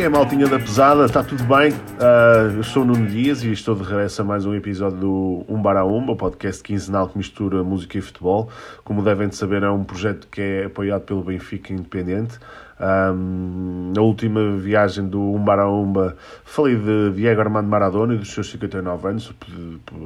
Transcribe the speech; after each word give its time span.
Como 0.00 0.06
é 0.06 0.06
é, 0.06 0.18
maltinha 0.18 0.48
da 0.48 0.58
pesada? 0.58 1.04
Está 1.04 1.22
tudo 1.22 1.44
bem? 1.44 1.72
Uh, 1.72 2.56
eu 2.56 2.62
sou 2.62 2.84
o 2.84 2.86
Nuno 2.86 3.06
Dias 3.06 3.44
e 3.44 3.52
estou 3.52 3.74
de 3.74 3.82
regresso 3.82 4.22
a 4.22 4.24
mais 4.24 4.46
um 4.46 4.54
episódio 4.54 4.96
do 4.96 5.44
Um 5.46 5.60
Bar 5.60 5.76
a 5.76 5.84
Umba, 5.84 6.12
o 6.12 6.16
podcast 6.16 6.62
quinzenal 6.62 7.06
que 7.06 7.18
mistura 7.18 7.62
música 7.62 7.98
e 7.98 8.00
futebol. 8.00 8.48
Como 8.82 9.02
devem 9.02 9.28
de 9.28 9.36
saber, 9.36 9.62
é 9.62 9.68
um 9.68 9.84
projeto 9.84 10.26
que 10.28 10.40
é 10.40 10.64
apoiado 10.64 11.02
pelo 11.02 11.22
Benfica 11.22 11.74
Independente. 11.74 12.38
Um, 12.80 13.92
na 13.94 14.00
última 14.00 14.56
viagem 14.56 15.06
do 15.06 15.20
Umba 15.20 15.66
Umba 15.66 16.16
falei 16.44 16.76
de 16.76 17.10
Diego 17.10 17.38
Armando 17.38 17.68
Maradona 17.68 18.14
e 18.14 18.16
dos 18.16 18.32
seus 18.32 18.50
59 18.50 19.08
anos. 19.08 19.34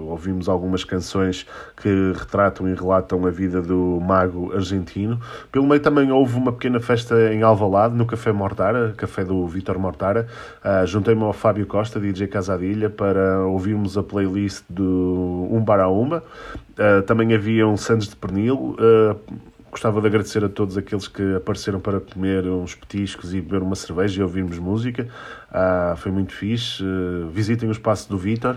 Ouvimos 0.08 0.48
algumas 0.48 0.82
canções 0.82 1.46
que 1.76 2.12
retratam 2.18 2.68
e 2.68 2.74
relatam 2.74 3.24
a 3.26 3.30
vida 3.30 3.62
do 3.62 4.00
mago 4.00 4.52
argentino. 4.52 5.20
Pelo 5.52 5.66
meio 5.66 5.80
também 5.80 6.10
houve 6.10 6.36
uma 6.36 6.52
pequena 6.52 6.80
festa 6.80 7.32
em 7.32 7.42
Alvalade, 7.42 7.94
no 7.94 8.06
Café 8.06 8.32
Mortara, 8.32 8.92
café 8.96 9.24
do 9.24 9.46
Vitor 9.46 9.78
Mortara. 9.78 10.26
Uh, 10.64 10.84
Juntei-me 10.84 11.22
ao 11.22 11.32
Fábio 11.32 11.66
Costa, 11.66 12.00
DJ 12.00 12.26
Casadilha, 12.26 12.90
para 12.90 13.46
ouvirmos 13.46 13.96
a 13.96 14.02
playlist 14.02 14.64
do 14.68 15.48
Umba 15.50 15.86
Umba. 15.86 16.24
Uh, 16.72 17.02
também 17.02 17.32
havia 17.34 17.68
um 17.68 17.76
Santos 17.76 18.08
de 18.08 18.16
Pernil. 18.16 18.76
Uh, 18.78 19.53
Gostava 19.74 20.00
de 20.00 20.06
agradecer 20.06 20.44
a 20.44 20.48
todos 20.48 20.78
aqueles 20.78 21.08
que 21.08 21.34
apareceram 21.34 21.80
para 21.80 21.98
comer 21.98 22.44
uns 22.46 22.76
petiscos 22.76 23.34
e 23.34 23.40
beber 23.40 23.60
uma 23.60 23.74
cerveja 23.74 24.20
e 24.20 24.22
ouvirmos 24.22 24.56
música. 24.56 25.08
Ah, 25.50 25.96
foi 25.98 26.12
muito 26.12 26.32
fixe. 26.32 26.80
Uh, 26.80 27.28
visitem 27.30 27.68
o 27.68 27.72
espaço 27.72 28.08
do 28.08 28.16
Vitor. 28.16 28.54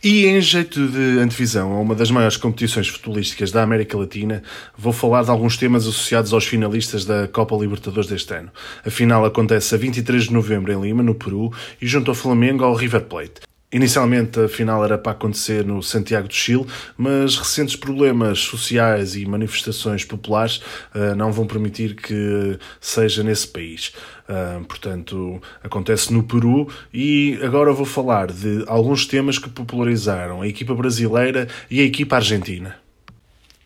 E 0.00 0.26
em 0.26 0.40
jeito 0.40 0.86
de 0.86 1.18
antevisão 1.18 1.72
a 1.72 1.80
uma 1.80 1.96
das 1.96 2.12
maiores 2.12 2.36
competições 2.36 2.86
futebolísticas 2.86 3.50
da 3.50 3.64
América 3.64 3.98
Latina, 3.98 4.40
vou 4.78 4.92
falar 4.92 5.24
de 5.24 5.30
alguns 5.30 5.56
temas 5.56 5.82
associados 5.82 6.32
aos 6.32 6.46
finalistas 6.46 7.04
da 7.04 7.26
Copa 7.26 7.56
Libertadores 7.56 8.08
deste 8.08 8.32
ano. 8.32 8.52
A 8.86 8.90
final 8.90 9.24
acontece 9.24 9.74
a 9.74 9.78
23 9.78 10.26
de 10.26 10.32
novembro 10.32 10.72
em 10.72 10.80
Lima, 10.80 11.02
no 11.02 11.16
Peru, 11.16 11.52
e 11.82 11.88
junto 11.88 12.08
ao 12.08 12.14
Flamengo 12.14 12.62
ao 12.62 12.72
River 12.72 13.02
Plate. 13.02 13.49
Inicialmente 13.72 14.40
a 14.40 14.48
final 14.48 14.84
era 14.84 14.98
para 14.98 15.12
acontecer 15.12 15.64
no 15.64 15.80
Santiago 15.80 16.26
do 16.26 16.34
Chile, 16.34 16.66
mas 16.96 17.36
recentes 17.36 17.76
problemas 17.76 18.40
sociais 18.40 19.14
e 19.14 19.24
manifestações 19.24 20.04
populares 20.04 20.56
uh, 20.92 21.14
não 21.16 21.30
vão 21.30 21.46
permitir 21.46 21.94
que 21.94 22.58
seja 22.80 23.22
nesse 23.22 23.46
país. 23.46 23.92
Uh, 24.28 24.64
portanto, 24.64 25.40
acontece 25.62 26.12
no 26.12 26.24
Peru 26.24 26.68
e 26.92 27.38
agora 27.44 27.72
vou 27.72 27.86
falar 27.86 28.32
de 28.32 28.64
alguns 28.66 29.06
temas 29.06 29.38
que 29.38 29.48
popularizaram 29.48 30.42
a 30.42 30.48
equipa 30.48 30.74
brasileira 30.74 31.46
e 31.70 31.80
a 31.80 31.84
equipa 31.84 32.16
argentina. 32.16 32.76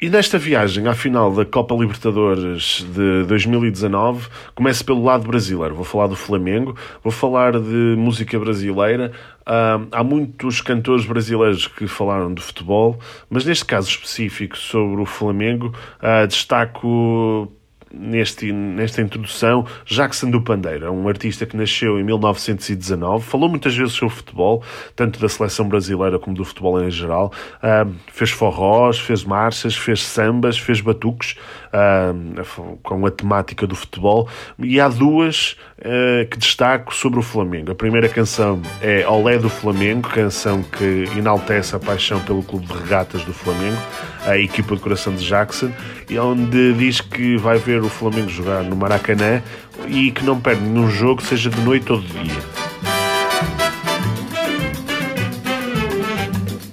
E 0.04 0.10
nesta 0.10 0.36
viagem 0.36 0.86
à 0.86 0.92
final 0.92 1.32
da 1.34 1.46
Copa 1.46 1.74
Libertadores 1.74 2.84
de 2.94 3.24
2019, 3.24 4.28
começo 4.54 4.84
pelo 4.84 5.02
lado 5.02 5.26
brasileiro. 5.26 5.74
Vou 5.74 5.82
falar 5.82 6.08
do 6.08 6.14
Flamengo, 6.14 6.76
vou 7.02 7.10
falar 7.10 7.52
de 7.52 7.94
música 7.96 8.38
brasileira. 8.38 9.12
Uh, 9.40 9.88
há 9.90 10.04
muitos 10.04 10.60
cantores 10.60 11.06
brasileiros 11.06 11.66
que 11.66 11.86
falaram 11.86 12.34
de 12.34 12.42
futebol, 12.42 12.98
mas 13.30 13.46
neste 13.46 13.64
caso 13.64 13.88
específico 13.88 14.58
sobre 14.58 15.00
o 15.00 15.06
Flamengo, 15.06 15.74
uh, 16.02 16.26
destaco 16.26 17.50
neste, 17.92 18.52
nesta 18.52 19.00
introdução 19.00 19.66
Jackson 19.84 20.30
do 20.30 20.40
Pandeiro, 20.42 20.86
é 20.86 20.90
um 20.90 21.08
artista 21.08 21.46
que 21.46 21.56
nasceu 21.56 21.98
em 21.98 22.04
1919, 22.04 23.24
falou 23.24 23.48
muitas 23.48 23.76
vezes 23.76 23.94
sobre 23.94 24.14
futebol, 24.14 24.62
tanto 24.94 25.20
da 25.20 25.28
seleção 25.28 25.68
brasileira 25.68 26.18
como 26.18 26.36
do 26.36 26.44
futebol 26.44 26.82
em 26.82 26.90
geral. 26.90 27.32
Uh, 27.56 27.92
fez 28.12 28.30
forrós, 28.30 28.98
fez 28.98 29.24
marchas, 29.24 29.76
fez 29.76 30.02
sambas, 30.02 30.58
fez 30.58 30.80
batuques 30.80 31.36
uh, 31.74 32.78
com 32.82 33.04
a 33.04 33.10
temática 33.10 33.66
do 33.66 33.74
futebol. 33.74 34.28
E 34.58 34.80
há 34.80 34.88
duas 34.88 35.56
uh, 35.78 36.28
que 36.30 36.38
destaco 36.38 36.94
sobre 36.94 37.18
o 37.18 37.22
Flamengo. 37.22 37.72
A 37.72 37.74
primeira 37.74 38.08
canção 38.08 38.62
é 38.80 39.06
Olé 39.06 39.38
do 39.38 39.48
Flamengo, 39.48 40.08
canção 40.08 40.62
que 40.62 41.04
enaltece 41.16 41.74
a 41.74 41.78
paixão 41.78 42.20
pelo 42.20 42.42
clube 42.42 42.66
de 42.66 42.72
regatas 42.74 43.24
do 43.24 43.32
Flamengo, 43.32 43.78
a 44.24 44.38
equipa 44.38 44.74
de 44.76 44.80
coração 44.80 45.14
de 45.14 45.26
Jackson, 45.26 45.70
e 46.08 46.18
onde 46.18 46.72
diz 46.74 47.00
que 47.00 47.36
vai 47.36 47.58
ver 47.58 47.82
o 47.82 47.88
Flamengo 47.88 48.28
jogar 48.28 48.62
no 48.62 48.76
Maracanã 48.76 49.42
e 49.88 50.10
que 50.10 50.24
não 50.24 50.40
perde 50.40 50.62
nenhum 50.62 50.88
jogo, 50.88 51.22
seja 51.22 51.50
de 51.50 51.60
noite 51.60 51.90
ou 51.92 52.00
de 52.00 52.08
dia. 52.08 52.42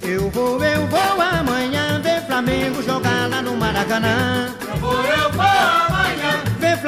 Eu 0.02 0.30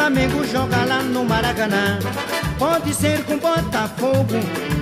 Flamengo 0.05 0.45
jogar 0.45 0.87
lá 0.87 1.03
no 1.03 1.25
Maracanã. 1.25 1.99
Pode 2.59 2.93
ser 2.93 3.25
com 3.25 3.39
Botafogo, 3.39 4.35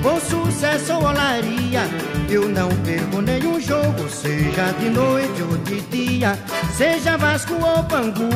com 0.02 0.18
sucesso 0.18 0.94
ou 0.94 1.04
olaria. 1.04 1.82
Eu 2.28 2.48
não 2.48 2.68
perco 2.78 3.20
nenhum 3.20 3.60
jogo, 3.60 4.08
seja 4.08 4.72
de 4.80 4.90
noite 4.90 5.42
ou 5.42 5.56
de 5.58 5.80
dia. 5.82 6.36
Seja 6.76 7.16
Vasco 7.16 7.54
ou 7.54 7.84
Bangu, 7.84 8.30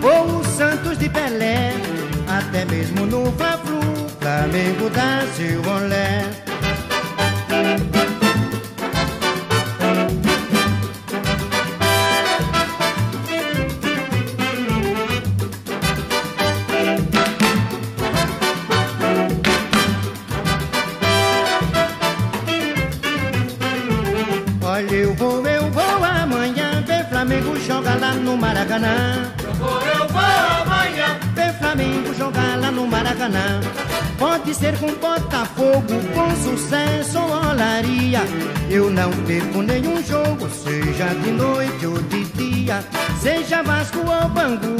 ou 0.00 0.38
o 0.38 0.44
Santos 0.44 0.96
de 0.96 1.08
Pelé. 1.08 1.72
Até 2.28 2.66
mesmo 2.66 3.04
no 3.04 3.32
Fla-Flu, 3.32 3.80
Flamengo 4.20 4.90
dá 4.90 5.26
seu 5.34 5.60
olé. 5.74 6.51
Flamengo 27.32 27.58
jogar 27.60 27.98
lá 27.98 28.12
no 28.12 28.36
Maracanã. 28.36 29.32
Eu 29.42 29.54
vou, 29.54 29.80
eu 29.80 30.08
vou 30.08 30.20
amanhã 30.20 31.18
ver 31.34 31.54
Flamengo 31.54 32.14
jogar 32.14 32.58
lá 32.58 32.70
no 32.70 32.86
Maracanã. 32.86 33.60
Pode 34.18 34.54
ser 34.54 34.76
com 34.78 34.88
Botafogo, 34.88 35.94
com 36.12 36.36
sucesso 36.36 37.18
ou 37.18 37.50
olaria. 37.50 38.20
Eu 38.68 38.90
não 38.90 39.10
perco 39.24 39.62
nenhum 39.62 40.04
jogo, 40.04 40.46
seja 40.50 41.06
de 41.24 41.30
noite 41.30 41.86
ou 41.86 42.02
de 42.02 42.22
dia. 42.24 42.84
Seja 43.18 43.62
Vasco 43.62 44.00
ou 44.00 44.28
Bangu, 44.28 44.76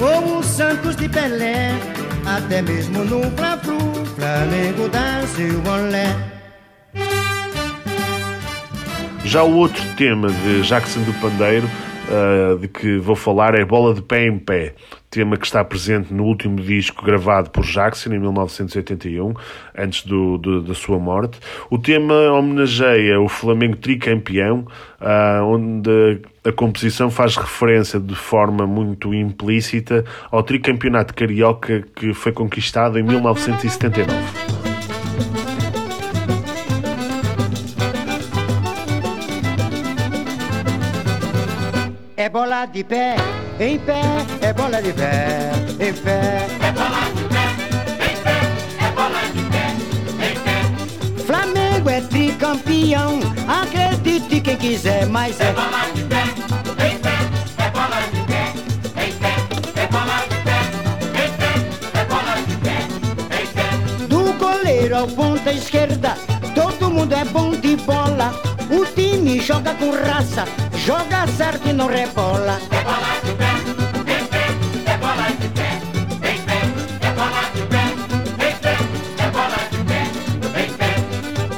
ou 0.00 0.38
o 0.38 0.42
Santos 0.42 0.96
de 0.96 1.06
Pelé. 1.06 1.72
Até 2.24 2.62
mesmo 2.62 3.04
no 3.04 3.30
Fla-Flu, 3.32 3.78
Flamengo 4.16 4.88
dá 4.88 5.22
seu 5.36 5.62
olé. 5.70 6.34
Já 9.24 9.42
o 9.42 9.56
outro 9.56 9.73
tema 9.96 10.28
de 10.28 10.62
Jackson 10.62 11.02
do 11.02 11.12
Pandeiro, 11.14 11.68
uh, 12.08 12.58
de 12.58 12.66
que 12.66 12.98
vou 12.98 13.14
falar, 13.14 13.54
é 13.54 13.64
Bola 13.64 13.94
de 13.94 14.02
Pé 14.02 14.26
em 14.26 14.38
Pé. 14.38 14.74
Tema 15.08 15.36
que 15.36 15.46
está 15.46 15.64
presente 15.64 16.12
no 16.12 16.24
último 16.24 16.60
disco 16.60 17.04
gravado 17.04 17.50
por 17.50 17.64
Jackson 17.64 18.12
em 18.12 18.18
1981, 18.18 19.34
antes 19.76 20.04
do, 20.04 20.36
do 20.38 20.62
da 20.62 20.74
sua 20.74 20.98
morte. 20.98 21.38
O 21.70 21.78
tema 21.78 22.14
homenageia 22.32 23.20
o 23.20 23.28
Flamengo 23.28 23.76
tricampeão, 23.76 24.66
uh, 25.00 25.44
onde 25.44 26.20
a 26.44 26.50
composição 26.50 27.10
faz 27.10 27.36
referência 27.36 28.00
de 28.00 28.14
forma 28.14 28.66
muito 28.66 29.14
implícita 29.14 30.04
ao 30.30 30.42
tricampeonato 30.42 31.14
carioca 31.14 31.84
que 31.94 32.12
foi 32.12 32.32
conquistado 32.32 32.98
em 32.98 33.02
1979. 33.04 34.63
Bola 42.64 42.72
de 42.72 42.84
pé, 42.84 43.16
em 43.60 43.78
pé, 43.78 44.00
é 44.40 44.52
bola 44.52 44.80
de 44.80 44.92
pé, 44.92 45.52
em 45.80 45.92
pé. 45.92 46.46
É 46.60 46.72
bola 46.72 47.10
de 47.14 47.24
pé, 47.28 47.44
em 48.00 48.16
pé, 48.22 48.36
é 48.80 48.90
bola 48.92 49.20
de 49.34 49.42
pé, 49.52 49.64
em 50.24 50.36
pé. 50.40 50.56
Flamengo 51.26 51.90
é 51.90 52.00
tricampeão, 52.00 53.20
acredite 53.46 54.40
quem 54.40 54.56
quiser, 54.56 55.06
mas 55.06 55.40
é. 55.40 55.48
É 55.48 55.52
bola 55.52 55.84
de 55.94 56.02
pé, 56.04 56.22
em 56.86 56.98
pé, 56.98 57.16
é 57.58 57.70
bola 57.70 58.00
de 58.12 58.20
pé, 58.32 58.52
em 59.04 59.12
pé. 59.12 59.34
É 59.82 59.86
bola 59.88 60.16
de 60.30 60.36
pé, 60.46 60.58
em 61.22 61.32
pé, 61.36 61.52
é 62.00 62.04
bola 62.06 62.34
de 62.46 62.56
pé, 62.56 62.78
em 63.42 63.46
pé. 63.46 64.06
Do 64.08 64.32
goleiro 64.38 64.96
ao 64.96 65.06
ponta 65.08 65.52
esquerda, 65.52 66.16
todo 66.54 66.90
mundo 66.90 67.12
é 67.12 67.24
bom 67.26 67.50
de 67.50 67.76
bola. 67.76 68.53
O 68.70 68.84
time 68.94 69.40
joga 69.40 69.74
com 69.74 69.90
raça, 69.90 70.44
joga 70.76 71.26
certo 71.26 71.68
e 71.68 71.72
não 71.72 71.86
rebola. 71.86 72.58
É 72.70 72.82
bola 72.82 73.20
de 73.24 73.32
pé, 73.32 73.50
em 74.10 74.26
pé, 74.26 74.92
é 74.92 74.96
bola 74.96 75.28
de 75.40 75.48
pé, 75.48 75.80
em 76.32 76.40
pé, 76.42 76.60
é 77.06 77.10
bola 77.12 77.42
de 77.54 77.62
pé, 77.62 77.84
em 78.48 78.56
pé, 78.56 78.76
é 79.18 79.30
bola 79.30 79.60
de 79.70 79.78
pé, 79.84 80.62
em 80.62 80.72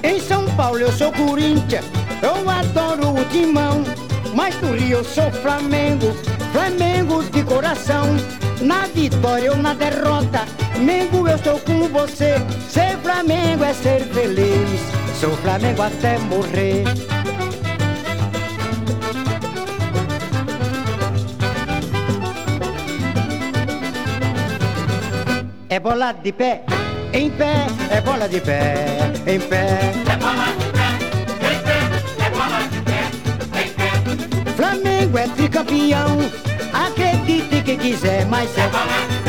pé. 0.01 0.09
Em 0.09 0.21
São 0.21 0.45
Paulo 0.57 0.79
eu 0.79 0.93
sou 0.93 1.13
Corinthians, 1.13 1.85
eu 2.23 2.51
adoro 2.51 3.21
o 3.21 3.25
timão. 3.27 3.85
Mas 4.35 4.61
no 4.61 4.73
Rio 4.73 4.99
eu 4.99 5.05
sou 5.05 5.31
Flamengo, 5.31 6.15
Flamengo 6.53 7.23
de 7.25 7.43
coração. 7.43 8.05
Na 8.61 8.87
vitória 8.87 9.53
ou 9.53 9.59
na 9.59 9.75
derrota, 9.75 10.45
Mengo, 10.79 11.27
eu 11.27 11.37
estou 11.37 11.59
com 11.61 11.89
você. 11.89 12.35
Ser 12.69 12.99
Flamengo 12.99 13.65
é 13.65 13.73
ser 13.73 14.01
feliz. 14.13 14.96
Sou 15.21 15.35
Flamengo 15.39 15.81
até 15.81 16.19
morrer. 16.19 16.85
É 25.71 25.81
bola 25.81 26.13
de 26.13 26.33
pé, 26.33 26.63
em 27.15 27.31
pé, 27.31 27.67
é 27.91 28.01
bola 28.03 28.29
de 28.29 28.41
pé, 28.41 28.99
em 29.27 29.41
pé. 29.41 29.93
É 30.07 30.17
bola 30.17 30.47
de 30.59 30.67
pé, 30.77 30.89
em 31.41 31.59
pé, 31.65 31.79
é 32.25 32.31
bola 32.31 32.61
de 32.71 32.81
pé, 32.83 33.01
em 33.63 33.69
pé. 33.73 34.53
Flamengo 34.55 35.19
é 35.19 35.29
tricampeão, 35.29 36.19
acredite 36.73 37.63
quem 37.63 37.79
quiser, 37.79 38.27
mas 38.27 38.57
é. 38.59 38.69
bola 38.69 39.07
de 39.09 39.19
pé, 39.25 39.26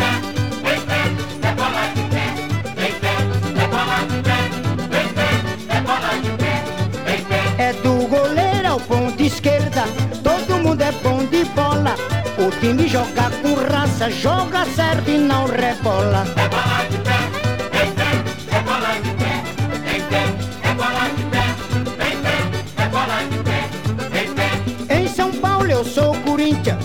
O 12.48 12.52
time 12.62 12.88
joga 12.88 13.30
com 13.42 13.56
raça, 13.56 14.10
joga 14.10 14.64
certo 14.74 15.10
e 15.10 15.18
não 15.18 15.48
rebola. 15.48 16.24
É 16.38 16.48
bola 16.48 16.86
de 16.90 16.98
pé, 17.00 17.20
em 17.84 17.92
pé, 17.92 18.56
é 18.56 18.62
bola 18.62 18.94
de 19.04 19.12
pé, 19.20 19.34
em 19.94 20.02
pé, 20.08 20.24
é 20.64 20.74
bola 20.74 21.10
de 21.18 21.24
pé, 21.26 21.44
em 22.08 22.18
pé, 22.24 22.84
é 22.84 22.88
bola 22.88 23.18
de 23.30 23.38
pé, 23.44 23.60
em 24.22 24.34
pé. 24.34 24.96
Em 24.96 25.08
São 25.10 25.30
Paulo 25.30 25.70
eu 25.70 25.84
sou 25.84 26.16
Corinthians, 26.22 26.78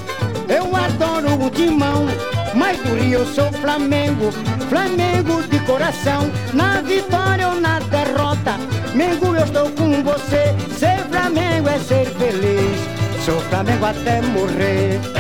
eu 0.49 0.75
adoro 0.75 1.47
o 1.47 1.49
timão. 1.49 2.09
Mas 2.57 2.77
do 2.79 2.97
Rio 2.97 3.21
eu 3.21 3.27
sou 3.27 3.53
Flamengo, 3.53 4.33
Flamengo 4.69 5.45
de 5.45 5.61
coração. 5.61 6.29
Na 6.53 6.81
vitória 6.81 7.49
ou 7.49 7.61
na 7.61 7.79
derrota, 7.79 8.59
Mengo 8.97 9.37
eu 9.37 9.45
estou 9.45 9.71
com 9.71 10.03
você. 10.03 10.57
Ser 10.77 10.99
Flamengo 11.09 11.69
é 11.69 11.79
ser 11.79 12.07
feliz. 12.19 13.25
Sou 13.25 13.41
Flamengo 13.43 13.87
até 13.87 14.21
morrer. 14.23 15.12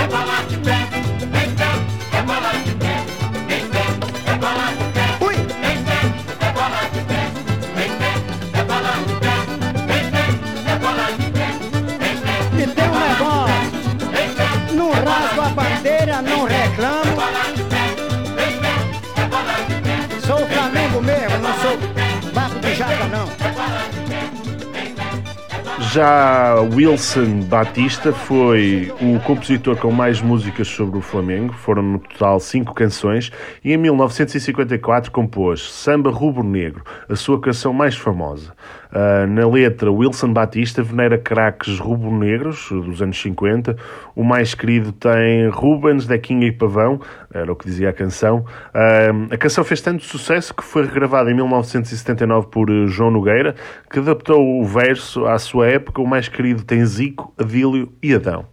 Já 25.92 26.54
Wilson 26.74 27.40
Batista 27.40 28.14
foi 28.14 28.90
o 28.98 29.20
compositor 29.20 29.76
com 29.76 29.90
mais 29.90 30.22
músicas 30.22 30.66
sobre 30.66 30.98
o 30.98 31.02
Flamengo, 31.02 31.52
foram 31.52 31.82
no 31.82 31.98
total 31.98 32.40
cinco 32.40 32.72
canções, 32.72 33.30
e 33.62 33.74
em 33.74 33.76
1954 33.76 35.12
compôs 35.12 35.60
Samba 35.70 36.10
Rubro 36.10 36.42
Negro, 36.42 36.82
a 37.10 37.14
sua 37.14 37.38
canção 37.38 37.74
mais 37.74 37.94
famosa. 37.94 38.54
Uh, 38.92 39.26
na 39.26 39.48
letra, 39.48 39.90
Wilson 39.90 40.32
Batista 40.32 40.82
venera 40.82 41.16
craques 41.16 41.78
rubro-negros 41.78 42.68
dos 42.70 43.00
anos 43.00 43.20
50. 43.20 43.74
O 44.14 44.22
mais 44.22 44.54
querido 44.54 44.92
tem 44.92 45.48
Rubens, 45.48 46.06
Dequinha 46.06 46.46
e 46.46 46.52
Pavão, 46.52 47.00
era 47.32 47.50
o 47.50 47.56
que 47.56 47.64
dizia 47.64 47.88
a 47.88 47.92
canção. 47.92 48.44
Uh, 48.74 49.32
a 49.32 49.36
canção 49.38 49.64
fez 49.64 49.80
tanto 49.80 50.04
sucesso 50.04 50.54
que 50.54 50.62
foi 50.62 50.84
regravada 50.84 51.30
em 51.30 51.34
1979 51.34 52.48
por 52.48 52.68
João 52.86 53.10
Nogueira, 53.10 53.54
que 53.90 53.98
adaptou 53.98 54.60
o 54.60 54.64
verso 54.64 55.26
à 55.26 55.38
sua 55.38 55.68
época. 55.68 56.02
O 56.02 56.06
mais 56.06 56.28
querido 56.28 56.62
tem 56.62 56.84
Zico, 56.84 57.32
Adílio 57.38 57.92
e 58.02 58.14
Adão. 58.14 58.46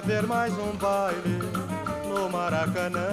Haver 0.00 0.26
mais 0.26 0.54
um 0.54 0.74
baile 0.76 1.40
no 2.08 2.30
Maracanã. 2.30 3.06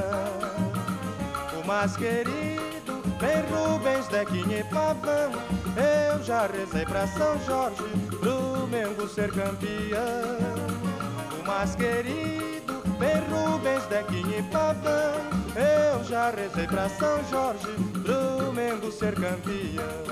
O 1.61 1.67
mais 1.67 1.97
querido 1.97 3.03
vem 3.19 3.41
Rubens, 3.51 4.07
Dequinha 4.07 4.59
e 4.59 4.63
Pavão. 4.63 5.31
Eu 5.75 6.23
já 6.23 6.47
rezei 6.47 6.85
pra 6.85 7.05
São 7.07 7.37
Jorge, 7.45 7.83
pro 8.21 8.67
Mengo 8.67 9.05
ser 9.09 9.29
campeão. 9.33 10.37
O 11.37 11.45
mais 11.45 11.75
querido 11.75 12.81
vem 12.97 13.19
Rubens, 13.29 13.83
Dequinha 13.87 14.39
e 14.39 14.43
Pavão. 14.43 15.27
Eu 15.57 16.03
já 16.05 16.29
rezei 16.29 16.67
pra 16.67 16.87
São 16.87 17.21
Jorge, 17.29 17.67
pro 18.01 18.53
Mengo 18.53 18.89
ser 18.93 19.13
campeão. 19.13 20.07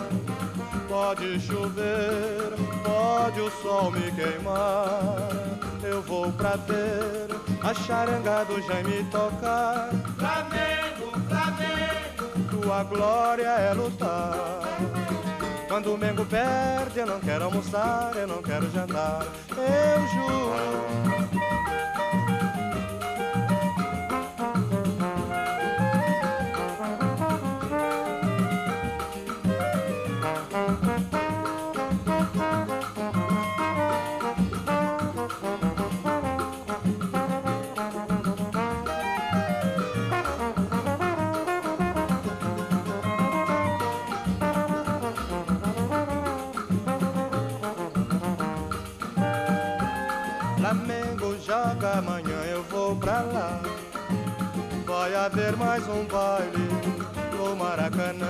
Pode 0.89 1.39
chover, 1.39 2.53
pode 2.83 3.39
o 3.39 3.49
sol 3.61 3.91
me 3.91 4.11
queimar. 4.11 5.64
Eu 5.87 6.01
vou 6.01 6.31
pra 6.31 6.55
ver 6.55 7.27
a 7.61 7.73
charanga 7.73 8.43
do 8.45 8.61
Jaime 8.61 9.03
tocar. 9.11 9.89
Flamengo, 10.17 11.11
Flamengo, 11.27 12.49
tua 12.49 12.83
glória 12.83 13.47
é 13.47 13.73
lutar. 13.73 14.61
Quando 15.67 15.93
o 15.93 15.97
Mengo 15.97 16.25
perde, 16.25 16.99
eu 16.99 17.05
não 17.05 17.19
quero 17.19 17.45
almoçar, 17.45 18.11
eu 18.15 18.27
não 18.27 18.41
quero 18.41 18.69
jantar. 18.71 19.25
Eu 19.49 20.07
juro. 20.07 20.55
Haver 55.13 55.55
mais 55.57 55.87
um 55.87 56.05
baile 56.05 56.67
no 57.37 57.55
Maracanã. 57.55 58.25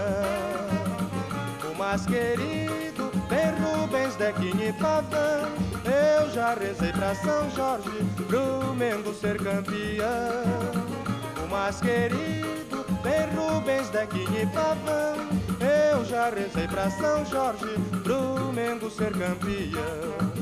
O 1.71 1.77
mais 1.77 2.05
querido 2.05 3.11
tem 3.29 3.51
Rubens, 3.63 4.15
Dequinha 4.15 4.69
e 4.69 4.73
Pavão. 4.73 5.47
Eu 5.85 6.29
já 6.31 6.53
rezei 6.53 6.91
pra 6.91 7.15
São 7.15 7.49
Jorge, 7.51 7.89
pro 8.27 8.73
Mengo 8.75 9.13
ser 9.13 9.37
campeão. 9.37 10.43
O 11.43 11.49
mais 11.49 11.79
querido 11.79 12.83
tem 13.03 13.29
Rubens, 13.35 13.89
Dequinha 13.89 14.43
e 14.43 14.47
Pavão. 14.47 15.15
Eu 15.61 16.03
já 16.05 16.29
rezei 16.29 16.67
pra 16.67 16.89
São 16.89 17.25
Jorge, 17.25 17.75
pro 18.03 18.51
Mengo 18.53 18.89
ser 18.89 19.11
campeão. 19.11 20.35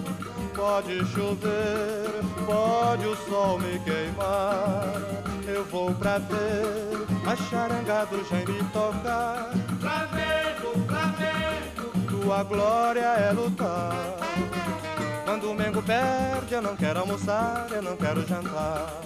Pode 0.55 1.05
chover, 1.07 2.23
pode 2.45 3.05
o 3.05 3.15
sol 3.27 3.59
me 3.59 3.79
queimar 3.79 5.32
eu 5.47 5.65
vou 5.65 5.93
pra 5.93 6.17
ver 6.17 7.05
a 7.25 7.35
charanga 7.35 8.05
do 8.05 8.23
Jaime 8.29 8.63
tocar. 8.71 9.51
Flamengo, 9.79 10.85
Flamengo, 10.87 11.91
tua 12.09 12.43
glória 12.43 13.01
é 13.01 13.31
lutar. 13.31 13.93
Quando 15.25 15.51
o 15.51 15.55
Mengo 15.55 15.81
perde, 15.81 16.53
eu 16.53 16.61
não 16.61 16.75
quero 16.75 16.99
almoçar, 16.99 17.67
eu 17.71 17.81
não 17.81 17.97
quero 17.97 18.25
jantar. 18.27 19.01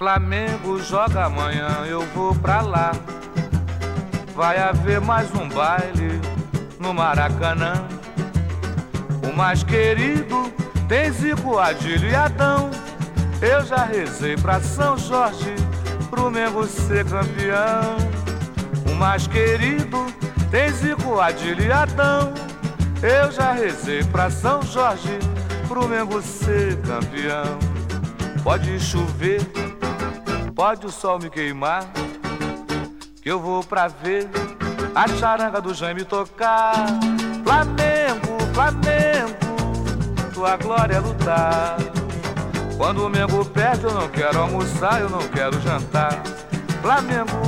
Flamengo 0.00 0.82
joga 0.82 1.26
amanhã, 1.26 1.84
eu 1.86 2.00
vou 2.14 2.34
pra 2.34 2.62
lá. 2.62 2.92
Vai 4.34 4.58
haver 4.58 4.98
mais 4.98 5.30
um 5.34 5.46
baile 5.46 6.18
no 6.78 6.94
Maracanã. 6.94 7.86
O 9.22 9.36
mais 9.36 9.62
querido 9.62 10.50
tem 10.88 11.12
Zico, 11.12 11.58
Adílio 11.58 12.08
e 12.08 12.14
Adão. 12.14 12.70
Eu 13.42 13.62
já 13.66 13.84
rezei 13.84 14.38
pra 14.38 14.58
São 14.58 14.96
Jorge, 14.96 15.54
pro 16.08 16.30
Mengo 16.30 16.64
ser 16.64 17.04
campeão. 17.04 17.98
O 18.90 18.94
mais 18.94 19.26
querido 19.26 20.06
tem 20.50 20.70
Zico, 20.70 21.20
Adilho 21.20 21.62
e 21.62 21.70
Adão. 21.70 22.32
Eu 23.02 23.30
já 23.30 23.52
rezei 23.52 24.02
pra 24.04 24.30
São 24.30 24.62
Jorge, 24.62 25.18
pro 25.68 25.86
Mengo 25.86 26.22
ser 26.22 26.78
campeão. 26.78 27.58
Pode 28.42 28.80
chover, 28.80 29.42
pode 30.60 30.84
o 30.84 30.90
sol 30.90 31.18
me 31.18 31.30
queimar, 31.30 31.86
que 33.22 33.30
eu 33.30 33.40
vou 33.40 33.64
pra 33.64 33.88
ver 33.88 34.28
a 34.94 35.08
charanga 35.08 35.58
do 35.58 35.72
Jaime 35.72 36.04
tocar. 36.04 36.74
Flamengo, 37.42 38.36
Flamengo, 38.52 39.38
tua 40.34 40.58
glória 40.58 40.96
é 40.96 41.00
lutar. 41.00 41.78
Quando 42.76 43.06
o 43.06 43.08
Mengo 43.08 43.42
perde, 43.42 43.84
eu 43.84 43.94
não 43.94 44.06
quero 44.10 44.38
almoçar, 44.38 45.00
eu 45.00 45.08
não 45.08 45.26
quero 45.28 45.58
jantar. 45.62 46.22
Flamengo, 46.82 47.40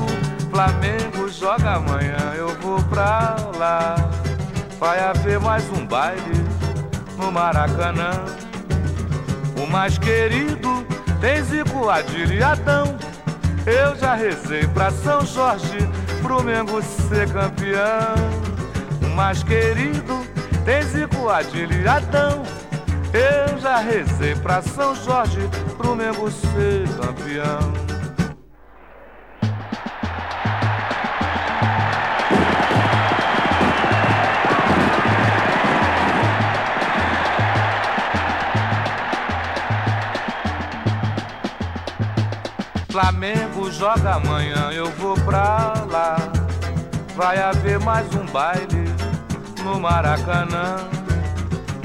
Flamengo 0.50 1.28
joga 1.28 1.74
amanhã, 1.74 2.16
eu 2.34 2.48
vou 2.62 2.82
pra 2.84 3.36
lá. 3.58 3.94
Vai 4.80 5.00
haver 5.00 5.38
mais 5.38 5.68
um 5.68 5.86
baile 5.86 6.46
no 7.18 7.30
Maracanã. 7.30 8.24
O 9.62 9.66
mais 9.66 9.98
querido 9.98 10.82
tem 11.20 11.40
Zico, 11.44 11.90
Adilho 11.90 12.34
e 12.34 12.42
Adão. 12.42 13.01
Eu 13.64 13.94
já 13.96 14.14
rezei 14.14 14.66
pra 14.68 14.90
São 14.90 15.24
Jorge, 15.24 15.78
pro 16.20 16.42
Mengo 16.42 16.82
ser 16.82 17.30
campeão. 17.32 18.14
O 19.04 19.08
mais 19.14 19.42
querido 19.42 20.26
tem 20.64 20.82
Zico. 20.82 21.28
Eu 23.12 23.58
já 23.58 23.76
rezei 23.76 24.34
pra 24.36 24.62
São 24.62 24.94
Jorge, 24.96 25.40
pro 25.76 25.94
Mengo 25.94 26.30
ser 26.30 26.88
campeão. 27.00 27.91
Flamengo 42.92 43.72
joga 43.72 44.16
amanhã, 44.16 44.70
eu 44.70 44.90
vou 44.90 45.14
pra 45.14 45.72
lá. 45.90 46.18
Vai 47.16 47.40
haver 47.40 47.80
mais 47.80 48.06
um 48.14 48.26
baile 48.26 48.84
no 49.64 49.80
Maracanã. 49.80 50.76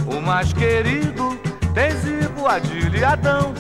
O 0.06 0.20
mais 0.20 0.52
querido 0.52 1.40
tem 1.74 1.92
Zico, 1.92 2.46
Adilho 2.46 3.00
e 3.00 3.06
Adão. 3.06 3.54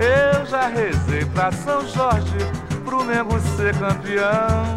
Eu 0.00 0.44
já 0.44 0.66
rezei 0.66 1.24
pra 1.26 1.52
São 1.52 1.86
Jorge, 1.86 2.36
pro 2.84 3.04
Mengo 3.04 3.38
ser 3.56 3.78
campeão. 3.78 4.74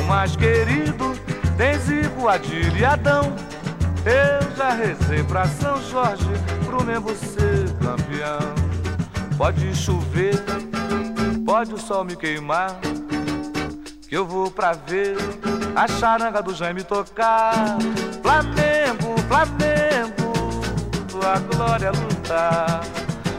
O 0.00 0.04
mais 0.04 0.36
querido 0.36 1.12
tem 1.56 1.76
Zico, 1.80 2.28
Adilho 2.28 2.78
e 2.78 2.84
Adão. 2.84 3.34
Eu 4.06 4.56
já 4.56 4.70
rezei 4.74 5.24
pra 5.24 5.48
São 5.48 5.82
Jorge, 5.90 6.30
pro 6.64 6.84
Mengo 6.84 7.12
ser 7.16 7.68
campeão. 7.80 8.54
Pode 9.36 9.74
chover 9.74 10.40
Pode 11.52 11.74
o 11.74 11.78
sol 11.78 12.02
me 12.02 12.16
queimar, 12.16 12.80
que 14.08 14.16
eu 14.16 14.26
vou 14.26 14.50
pra 14.50 14.72
ver 14.72 15.18
a 15.76 15.86
charanga 15.86 16.42
do 16.42 16.54
Jaime 16.54 16.82
tocar. 16.82 17.76
Flamengo, 18.22 19.20
Flamengo, 19.28 20.32
tua 21.08 21.38
glória 21.40 21.88
é 21.88 21.90
lutar. 21.90 22.80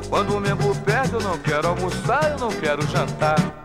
Quando 0.07 0.37
o 0.37 0.39
Mengo 0.39 0.75
perde, 0.81 1.13
eu 1.13 1.21
não 1.21 1.39
quero 1.39 1.69
almoçar, 1.69 2.33
eu 2.33 2.37
não 2.37 2.51
quero 2.51 2.85
jantar. 2.85 3.62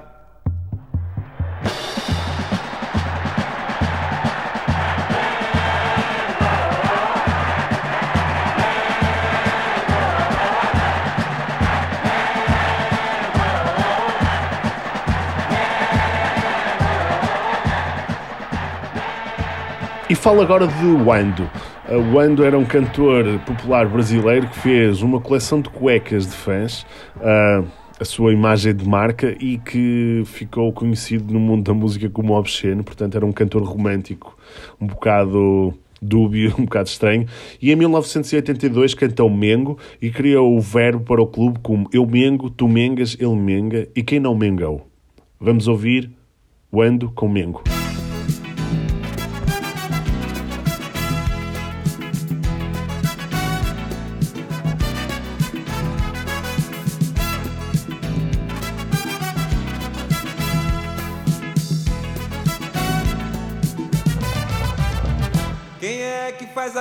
E 20.10 20.14
falo 20.14 20.40
agora 20.40 20.66
de 20.66 20.86
Wando. 20.86 21.50
O 21.86 22.16
Wando 22.16 22.42
era 22.42 22.58
um 22.58 22.64
cantor 22.64 23.38
popular 23.40 23.86
brasileiro 23.86 24.48
que 24.48 24.58
fez 24.58 25.02
uma 25.02 25.20
coleção 25.20 25.60
de 25.60 25.68
cuecas 25.68 26.26
de 26.26 26.32
fãs, 26.32 26.86
a 28.00 28.04
sua 28.06 28.32
imagem 28.32 28.74
de 28.74 28.88
marca 28.88 29.36
e 29.38 29.58
que 29.58 30.22
ficou 30.24 30.72
conhecido 30.72 31.34
no 31.34 31.38
mundo 31.38 31.64
da 31.64 31.74
música 31.74 32.08
como 32.08 32.32
obsceno, 32.32 32.82
portanto 32.82 33.16
era 33.16 33.26
um 33.26 33.32
cantor 33.32 33.62
romântico, 33.64 34.34
um 34.80 34.86
bocado 34.86 35.74
dúbio, 36.00 36.54
um 36.58 36.64
bocado 36.64 36.88
estranho. 36.88 37.26
E 37.60 37.70
em 37.70 37.76
1982 37.76 38.94
cantou 38.94 39.28
Mengo 39.28 39.78
e 40.00 40.08
criou 40.10 40.56
o 40.56 40.60
verbo 40.60 41.04
para 41.04 41.20
o 41.20 41.26
clube 41.26 41.58
como 41.62 41.86
Eu 41.92 42.06
Mengo, 42.06 42.48
Tu 42.48 42.66
Mengas, 42.66 43.14
Ele 43.20 43.36
Menga 43.36 43.86
e 43.94 44.02
quem 44.02 44.18
não 44.18 44.34
mengou. 44.34 44.88
Vamos 45.38 45.68
ouvir 45.68 46.10
Wando 46.72 47.10
com 47.10 47.28
Mengo. 47.28 47.62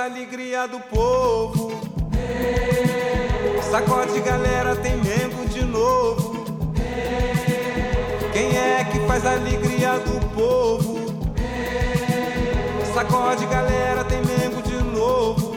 Alegria 0.08 0.66
do 0.66 0.80
povo. 0.80 1.70
Sacode 3.70 4.20
galera, 4.20 4.74
tem 4.76 4.96
Mengo 4.96 5.46
de 5.50 5.62
novo. 5.62 6.46
Quem 8.32 8.56
é 8.56 8.84
que 8.84 8.98
faz 9.00 9.26
a 9.26 9.32
alegria 9.32 9.98
do 9.98 10.26
povo? 10.34 10.98
Sacode 12.94 13.44
galera, 13.46 14.02
tem 14.04 14.18
Mengo 14.24 14.62
de 14.62 14.82
novo. 14.82 15.52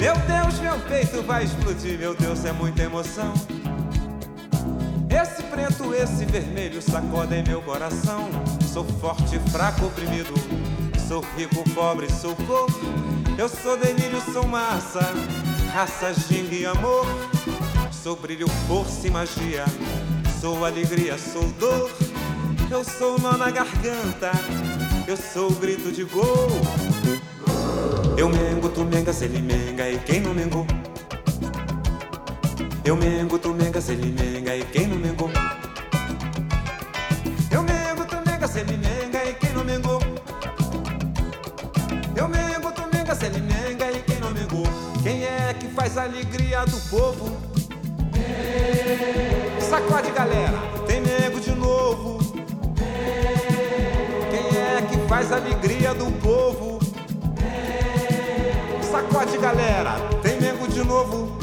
Meu 0.00 0.14
Deus, 0.16 0.60
meu 0.60 0.78
peito 0.88 1.22
vai 1.22 1.44
explodir, 1.44 1.98
meu 1.98 2.14
Deus, 2.14 2.42
é 2.46 2.52
muita 2.52 2.82
emoção. 2.82 3.34
Esse 5.10 5.42
preto, 5.42 5.94
esse 5.94 6.24
vermelho 6.24 6.80
sacodem 6.80 7.44
meu 7.46 7.60
coração. 7.60 8.30
Sou 8.72 8.82
forte, 8.82 9.38
fraco, 9.50 9.84
oprimido. 9.84 10.71
Sou 11.12 11.22
rico, 11.36 11.62
pobre, 11.74 12.10
sou 12.10 12.34
cor. 12.34 12.66
Eu 13.36 13.46
sou 13.46 13.76
delírio, 13.76 14.18
sou 14.32 14.46
massa. 14.46 15.12
Raça, 15.70 16.14
ginga 16.14 16.54
e 16.54 16.64
amor. 16.64 17.06
Sou 17.92 18.16
brilho, 18.16 18.48
força 18.66 19.08
e 19.08 19.10
magia. 19.10 19.66
Sou 20.40 20.64
alegria, 20.64 21.18
sou 21.18 21.46
dor. 21.60 21.90
Eu 22.70 22.82
sou 22.82 23.18
nó 23.18 23.36
na 23.36 23.50
garganta. 23.50 24.32
Eu 25.06 25.18
sou 25.18 25.50
o 25.50 25.54
grito 25.54 25.92
de 25.92 26.04
gol. 26.04 26.48
Eu 28.16 28.30
mengo, 28.30 28.70
tu 28.70 28.82
menga, 28.82 29.12
se 29.12 29.26
ele 29.26 29.42
menga 29.42 29.86
e 29.90 29.98
quem 29.98 30.18
não 30.18 30.32
mengou? 30.32 30.66
Eu 32.86 32.96
mengo, 32.96 33.38
tu 33.38 33.50
menga, 33.50 33.82
se 33.82 33.92
ele 33.92 34.10
menga 34.18 34.56
e 34.56 34.64
quem 34.64 34.86
não 34.86 34.96
mengou? 34.96 35.30
Se 43.22 43.26
ele 43.26 43.40
menga 43.40 43.88
e 43.92 44.02
quem 44.02 44.18
não 44.18 44.32
mengou? 44.32 44.66
Quem 45.00 45.22
é 45.24 45.54
que 45.54 45.68
faz 45.68 45.96
a 45.96 46.02
alegria 46.02 46.64
do 46.64 46.76
povo? 46.90 47.36
Sacode 49.60 50.10
galera, 50.10 50.58
tem 50.88 51.00
mengo 51.00 51.38
de 51.38 51.52
novo. 51.52 52.18
Quem 54.28 54.58
é 54.58 54.82
que 54.82 55.08
faz 55.08 55.30
a 55.30 55.36
alegria 55.36 55.94
do 55.94 56.10
povo? 56.20 56.80
Sacode 58.90 59.38
galera, 59.38 59.92
tem 60.20 60.40
mengo 60.40 60.66
de 60.66 60.82
novo. 60.82 61.41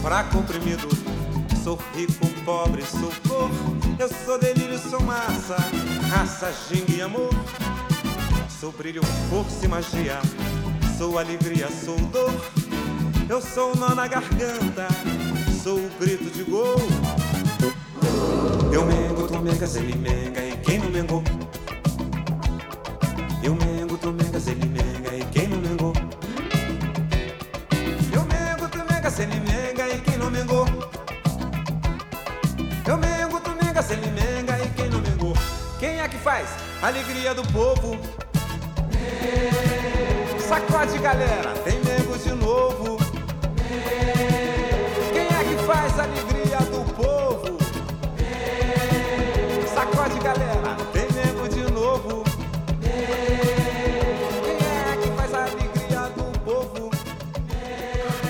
Fraco, 0.00 0.38
oprimido. 0.38 0.88
Sou 1.62 1.78
rico, 1.94 2.26
pobre, 2.44 2.82
sou 2.84 3.12
cor. 3.28 3.50
Eu 3.98 4.08
sou 4.08 4.38
delírio, 4.38 4.78
sou 4.78 5.00
massa, 5.02 5.56
raça, 6.08 6.52
ginga 6.68 6.92
e 6.92 7.02
amor. 7.02 7.30
Sou 8.48 8.72
brilho, 8.72 9.02
força 9.28 9.64
e 9.64 9.68
magia. 9.68 10.18
Sou 10.96 11.18
alegria, 11.18 11.68
sou 11.70 11.96
dor. 11.96 12.32
Eu 13.28 13.40
sou 13.40 13.72
o 13.72 13.76
nó 13.76 13.94
na 13.94 14.08
garganta, 14.08 14.88
sou 15.62 15.78
o 15.78 15.90
grito 16.00 16.30
de 16.30 16.42
gol. 16.44 16.76
Eu 18.72 18.86
mengo, 18.86 19.28
tu 19.28 19.38
mengas, 19.38 19.76
ele 19.76 19.96
menga, 19.96 20.40
e 20.40 20.56
quem 20.58 20.78
não 20.78 20.90
mengou? 20.90 21.22
Alegria 36.82 37.34
do 37.34 37.42
povo. 37.52 37.98
Sacode, 40.38 40.98
galera, 40.98 41.52
tem 41.62 41.74
mengo 41.74 42.16
de 42.16 42.32
novo. 42.32 42.96
Quem 45.12 45.26
é 45.26 45.44
que 45.44 45.62
faz 45.66 45.98
a 45.98 46.04
alegria 46.04 46.56
do 46.70 46.94
povo? 46.94 47.58
Sacode, 49.74 50.18
galera, 50.20 50.76
tem 50.90 51.06
mengo 51.12 51.48
de 51.50 51.70
novo. 51.70 52.24
Quem 54.42 54.54
é 54.54 54.96
que 55.02 55.08
faz 55.16 55.34
a 55.34 55.42
alegria 55.42 56.08
do 56.16 56.38
povo? 56.40 56.90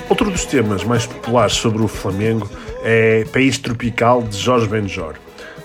Outro 0.08 0.28
dos 0.28 0.44
temas 0.44 0.82
mais 0.82 1.06
populares 1.06 1.54
sobre 1.54 1.84
o 1.84 1.88
Flamengo 1.88 2.50
é 2.82 3.24
País 3.32 3.58
Tropical 3.58 4.22
de 4.22 4.36
Jorge 4.36 4.66
Benjor. 4.66 5.14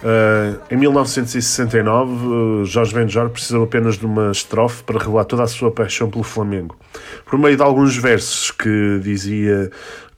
Uh, 0.05 0.61
em 0.69 0.77
1969, 0.77 2.27
uh, 2.27 2.65
Jorge 2.65 2.93
Benjor 2.93 3.27
precisou 3.31 3.63
apenas 3.63 3.97
de 3.97 4.05
uma 4.05 4.31
estrofe 4.31 4.83
para 4.83 4.99
revelar 4.99 5.25
toda 5.25 5.41
a 5.41 5.47
sua 5.47 5.71
paixão 5.71 6.11
pelo 6.11 6.23
Flamengo. 6.23 6.77
Por 7.25 7.39
meio 7.39 7.57
de 7.57 7.63
alguns 7.63 7.97
versos 7.97 8.51
que 8.51 8.99
dizia 9.01 9.71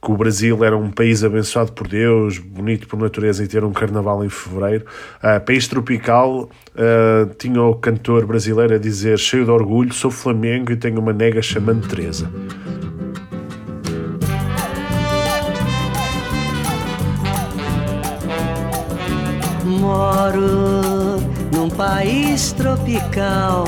que 0.03 0.11
o 0.11 0.17
Brasil 0.17 0.61
era 0.65 0.75
um 0.75 0.91
país 0.91 1.23
abençoado 1.23 1.71
por 1.71 1.87
Deus, 1.87 2.37
bonito 2.37 2.85
por 2.85 2.99
natureza 2.99 3.41
e 3.41 3.47
ter 3.47 3.63
um 3.63 3.71
carnaval 3.71 4.25
em 4.25 4.29
fevereiro. 4.29 4.85
Uh, 5.23 5.39
país 5.45 5.69
tropical, 5.69 6.49
tinha 7.39 7.63
o 7.63 7.73
cantor 7.73 8.25
brasileiro 8.25 8.75
a 8.75 8.77
dizer, 8.77 9.17
cheio 9.17 9.45
de 9.45 9.51
orgulho, 9.51 9.93
sou 9.93 10.11
Flamengo 10.11 10.73
e 10.73 10.75
tenho 10.75 10.99
uma 10.99 11.13
nega 11.13 11.41
chamando 11.41 11.87
Teresa. 11.87 12.29
Moro 19.87 21.23
num 21.53 21.69
país 21.69 22.51
tropical, 22.51 23.63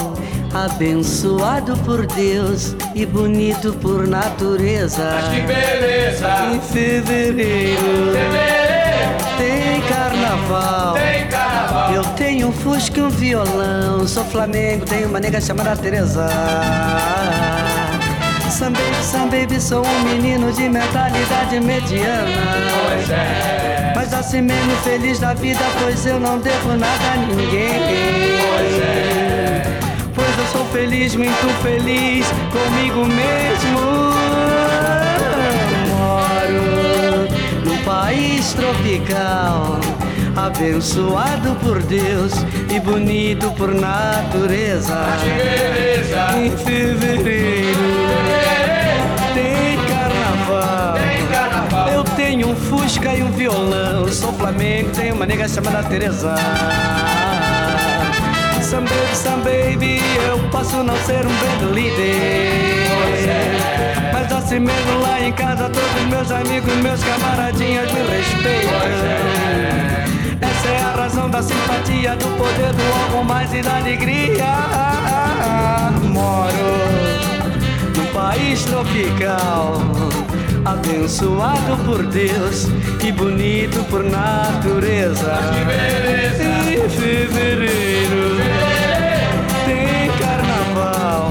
abençoado 0.53 1.77
por 1.85 2.05
Deus 2.05 2.75
e 2.93 3.05
bonito 3.05 3.71
por 3.75 4.05
natureza. 4.05 5.11
Mas 5.13 5.29
que 5.29 5.41
beleza! 5.43 6.27
Em 6.53 6.59
fevereiro, 6.59 8.11
tem 9.37 9.81
carnaval. 9.87 10.95
Tem 10.95 11.25
carnaval! 11.29 11.93
Eu 11.93 12.03
tenho 12.17 12.49
um 12.49 12.51
fusca 12.51 12.99
e 12.99 13.03
um 13.03 13.09
violão, 13.09 14.05
sou 14.05 14.25
Flamengo, 14.25 14.85
tenho 14.85 15.07
uma 15.07 15.21
nega 15.21 15.39
chamada 15.39 15.77
Teresa. 15.77 16.27
Sam 18.49 18.73
baby, 18.73 19.03
Sam 19.03 19.29
baby, 19.29 19.61
sou 19.61 19.85
um 19.85 19.99
menino 20.03 20.51
de 20.51 20.67
mentalidade 20.67 21.59
mediana. 21.59 22.27
Pois 22.89 23.09
é, 23.09 23.93
Mas 23.95 24.13
assim 24.13 24.41
mesmo 24.41 24.75
feliz 24.83 25.19
da 25.19 25.33
vida, 25.33 25.59
pois 25.79 26.05
eu 26.05 26.19
não 26.19 26.39
devo 26.39 26.69
nada 26.75 27.11
a 27.13 27.17
ninguém. 27.17 27.79
pois 28.49 28.81
é. 28.81 29.79
Pois 30.13 30.37
eu 30.37 30.45
sou 30.51 30.65
feliz, 30.65 31.15
muito 31.15 31.61
feliz 31.61 32.25
comigo 32.51 33.05
mesmo. 33.05 33.79
Moro 35.89 37.27
num 37.65 37.77
país 37.83 38.53
tropical, 38.53 39.79
abençoado 40.35 41.55
por 41.63 41.81
Deus 41.83 42.33
e 42.73 42.79
bonito 42.79 43.51
por 43.51 43.73
natureza. 43.73 45.05
Em 46.37 46.51
fevereiro 46.57 47.79
tem 49.33 49.77
carnaval. 49.87 50.93
Tem 50.95 51.27
carnaval! 51.27 51.89
Eu 51.89 52.03
tenho 52.03 52.49
um 52.49 52.55
Fusca 52.55 53.13
e 53.13 53.23
um 53.23 53.31
violão. 53.31 54.07
Sou 54.07 54.33
Flamengo, 54.33 54.89
tenho 54.91 55.15
uma 55.15 55.25
nega 55.25 55.47
chamada 55.47 55.83
Teresa. 55.83 56.35
Some 58.61 58.87
baby, 58.87 59.15
some 59.15 59.43
baby, 59.43 60.01
eu 60.27 60.37
posso 60.49 60.83
não 60.83 60.95
ser 60.97 61.25
um 61.25 61.29
band 61.29 61.73
líder. 61.73 62.87
Mas 64.13 64.31
assim 64.31 64.59
mesmo 64.59 64.99
lá 65.01 65.19
em 65.21 65.31
casa, 65.31 65.69
todos 65.69 66.05
meus 66.07 66.31
amigos, 66.31 66.75
meus 66.75 67.03
camaradinhas 67.03 67.91
me 67.91 68.01
respeitam. 68.01 68.69
Essa 70.41 70.67
é 70.67 70.81
a 70.81 70.95
razão 70.95 71.29
da 71.29 71.41
simpatia, 71.41 72.15
do 72.15 72.25
poder 72.37 72.73
do 72.73 72.83
algo 73.03 73.23
mais 73.25 73.53
e 73.53 73.61
da 73.61 73.77
alegria. 73.77 74.45
Moro 76.03 76.49
num 77.95 78.05
país 78.13 78.63
tropical, 78.63 79.81
abençoado 80.65 81.77
por 81.85 82.05
Deus 82.05 82.67
e 83.03 83.11
bonito 83.11 83.83
por 83.89 84.03
natureza. 84.03 85.39
Em 86.67 86.89
fevereiro 86.89 88.37
tem 89.65 90.09
carnaval. 90.19 91.29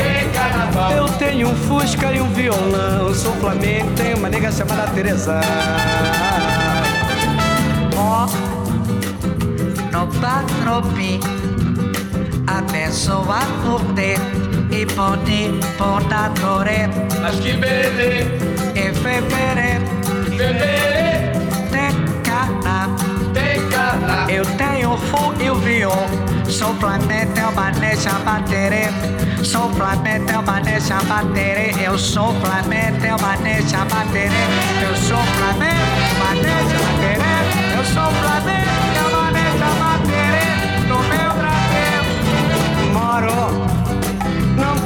Eu 0.97 1.09
tenho 1.19 1.49
um 1.49 1.55
Fusca 1.55 2.13
e 2.13 2.21
um 2.21 2.29
violão. 2.31 3.15
Sou 3.15 3.33
Flamengo, 3.35 3.91
tenho 3.97 4.17
uma 4.19 4.29
nega 4.29 4.53
chamada 4.53 4.91
Teresa. 4.93 5.41
Ó, 7.97 8.27
no 9.99 10.07
patropi, 10.21 11.19
abençoado 12.47 13.53
por 13.65 13.83
Deus 13.95 14.21
e 14.71 14.87
bonito 14.95 15.67
por 15.77 16.01
natureza. 16.09 16.93
Mas 17.21 17.41
que 17.41 17.55
beleza! 17.55 18.31
Em 18.77 18.95
fevereiro 18.95 19.85
Fevereiro 20.37 21.41
tem 21.73 22.23
carnaval. 22.23 22.97
tem 23.35 23.69
carnaval! 23.71 24.31
Eu 24.31 24.47
tenho 24.57 24.93
o 24.93 24.99
fu 24.99 25.35
e 25.43 25.51
o 25.51 25.57
viol. 25.57 26.07
Sou 26.49 26.73
Flamengo, 26.75 27.33
tenho 27.35 27.53
maneja 27.53 28.13
baterê. 28.25 28.87
Sou 29.43 29.69
Flamengo, 29.71 30.27
tenho 30.27 30.43
maneja 30.45 31.03
baterê. 31.09 31.75
Eu 31.85 31.99
sou 31.99 32.33
Flamengo, 32.35 33.01
tenho 33.01 33.21
maneja 33.21 33.79
baterê. 33.79 34.45
Eu 34.81 34.95
sou 34.95 35.19
Flamengo, 35.19 35.89
maneja 36.21 36.79
baterê. 36.87 37.29
Eu 37.77 37.85
sou 37.85 38.09
tenho 38.95 39.08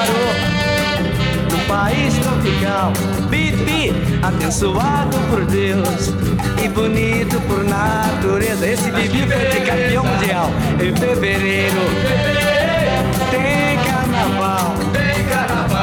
Moro 0.00 1.50
num 1.50 1.64
país 1.66 2.14
tropical, 2.14 2.92
bibi, 3.28 3.92
abençoado 4.22 5.18
por 5.28 5.44
Deus 5.44 6.08
e 6.62 6.68
bonito 6.68 7.38
por 7.42 7.62
natureza. 7.64 8.66
Esse 8.66 8.90
bibi 8.90 9.26
foi 9.26 9.60
campeão 9.60 10.04
mundial 10.04 10.50
em 10.80 10.96
fevereiro. 10.96 11.76
Tem 13.30 13.78
carnaval. 13.84 14.74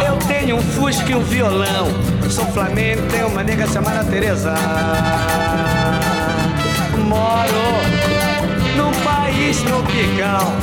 Eu 0.03 0.17
tenho 0.27 0.56
um 0.58 0.62
Fusca 0.62 1.12
e 1.12 1.15
um 1.15 1.23
violão. 1.23 1.88
Sou 2.27 2.45
Flamengo, 2.47 3.03
tenho 3.12 3.27
uma 3.27 3.43
nega 3.43 3.67
chamada 3.67 4.03
Teresa. 4.03 4.56
Moro 7.06 7.67
num 8.75 8.91
país 9.03 9.62
tropical, 9.62 10.53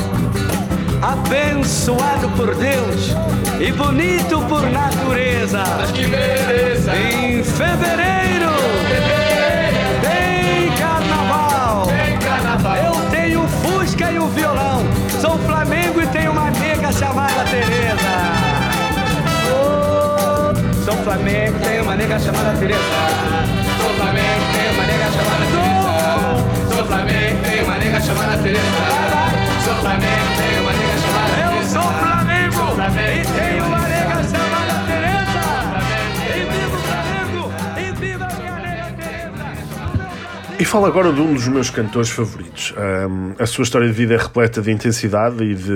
abençoado 1.05 2.27
por 2.29 2.55
Deus 2.55 3.15
e 3.59 3.71
bonito 3.71 4.41
por 4.49 4.63
natureza. 4.71 5.63
Mas 5.77 5.91
que 5.91 6.07
beleza! 6.07 6.95
Em 6.95 7.43
fevereiro 7.43 8.49
tem 10.01 10.71
carnaval. 10.79 11.85
Tem 11.85 12.17
carnaval! 12.17 12.75
Eu 12.77 13.09
tenho 13.11 13.41
um 13.41 13.47
Fusca 13.47 14.11
e 14.11 14.17
um 14.17 14.27
violão. 14.29 14.83
Sou 15.21 15.37
Flamengo 15.39 16.01
e 16.01 16.07
tenho 16.07 16.31
uma 16.31 16.49
nega 16.49 16.91
chamada 16.91 17.43
Teresa. 17.51 18.15
Oh, 19.51 20.83
sou 20.83 20.95
Flamengo, 21.03 21.59
tenho 21.59 21.83
uma 21.83 21.95
nega 21.95 22.17
chamada 22.17 22.57
Teresa. 22.57 22.79
Sou 23.79 23.93
Flamengo, 23.93 24.45
tem 24.53 24.71
uma 24.73 24.85
nega 24.85 25.11
chamada 25.11 25.45
Teresa. 25.51 26.75
Sou 26.75 26.85
Flamengo, 26.85 27.41
tem 27.43 27.63
uma 27.63 27.77
nega 27.77 28.01
chamada 28.01 28.37
Teresa. 28.41 29.44
Eu 29.65 29.73
sou 29.73 29.81
Flamengo 29.81 30.21
e 32.85 33.25
tenho 33.25 33.65
uma 33.65 33.79
nega 33.81 34.23
chamada 34.23 34.75
Teresa. 34.85 35.45
E 36.29 36.39
viva 36.45 36.75
o 36.75 36.79
Flamengo 36.81 37.43
e 37.79 37.91
viva 37.99 38.25
a 38.25 38.33
minha 38.35 38.93
Teresa. 38.93 39.47
E 40.59 40.65
falo 40.65 40.85
agora 40.85 41.11
de 41.11 41.19
um 41.19 41.33
dos 41.33 41.47
meus 41.47 41.71
cantores 41.71 42.11
favoritos. 42.11 42.75
A 43.39 43.45
sua 43.47 43.63
história 43.63 43.87
de 43.87 43.93
vida 43.93 44.13
é 44.13 44.17
repleta 44.17 44.61
de 44.61 44.71
intensidade 44.71 45.43
e 45.43 45.55
de 45.55 45.71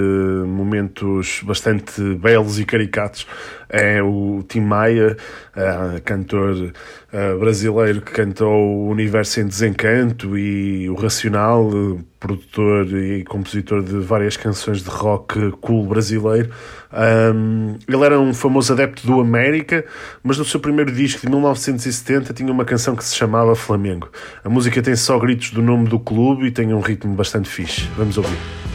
momentos 0.45 1.41
bastante 1.43 1.99
belos 2.13 2.60
e 2.60 2.65
caricatos. 2.65 3.25
É 3.69 4.01
o 4.01 4.43
Tim 4.47 4.62
Maia, 4.62 5.15
ah, 5.55 5.99
cantor 6.03 6.73
ah, 7.13 7.38
brasileiro 7.39 8.01
que 8.01 8.12
cantou 8.12 8.51
o 8.51 8.89
Universo 8.89 9.39
em 9.39 9.47
Desencanto 9.47 10.38
e 10.38 10.89
o 10.89 10.95
Racional, 10.95 11.69
produtor 12.19 12.88
e 12.88 13.23
compositor 13.23 13.82
de 13.82 13.97
várias 13.99 14.36
canções 14.36 14.84
de 14.84 14.89
rock 14.89 15.51
cool 15.62 15.88
brasileiro. 15.88 16.49
Ahm, 16.91 17.77
ele 17.88 18.03
era 18.03 18.19
um 18.19 18.34
famoso 18.34 18.73
adepto 18.73 19.05
do 19.05 19.19
América, 19.19 19.86
mas 20.23 20.38
no 20.38 20.45
seu 20.45 20.60
primeiro 20.60 20.91
disco 20.91 21.21
de 21.21 21.29
1970 21.29 22.34
tinha 22.34 22.51
uma 22.51 22.65
canção 22.65 22.95
que 22.95 23.03
se 23.03 23.15
chamava 23.15 23.55
Flamengo. 23.55 24.10
A 24.43 24.49
música 24.49 24.82
tem 24.82 24.95
só 24.95 25.17
gritos 25.17 25.51
do 25.51 25.62
nome 25.62 25.88
do 25.88 25.99
clube 25.99 26.47
e 26.47 26.51
tem 26.51 26.73
um 26.73 26.79
ritmo 26.79 27.15
bastante 27.15 27.49
fixe. 27.49 27.88
Vamos 27.95 28.17
ouvir. 28.17 28.68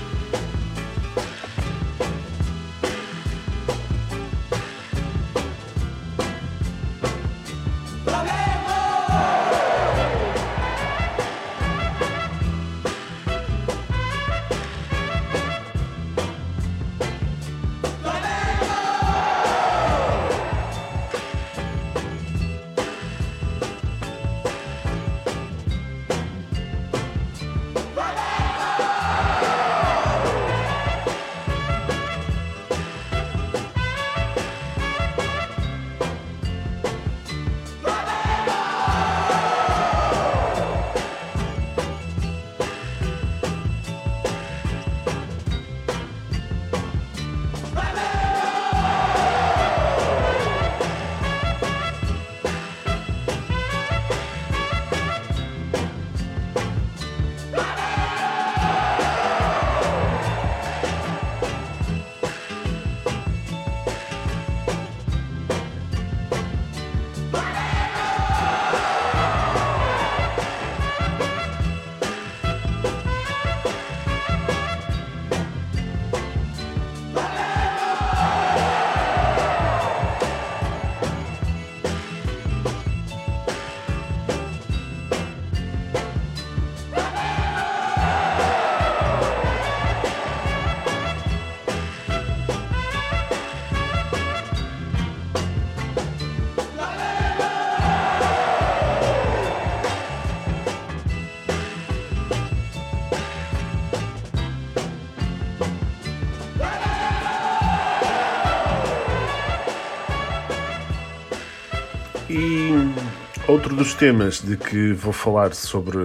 Outro 113.65 113.77
dos 113.77 113.95
temas 113.95 114.43
de 114.43 114.59
que 114.59 114.93
vou 114.93 115.13
falar 115.13 115.55
sobre 115.55 115.97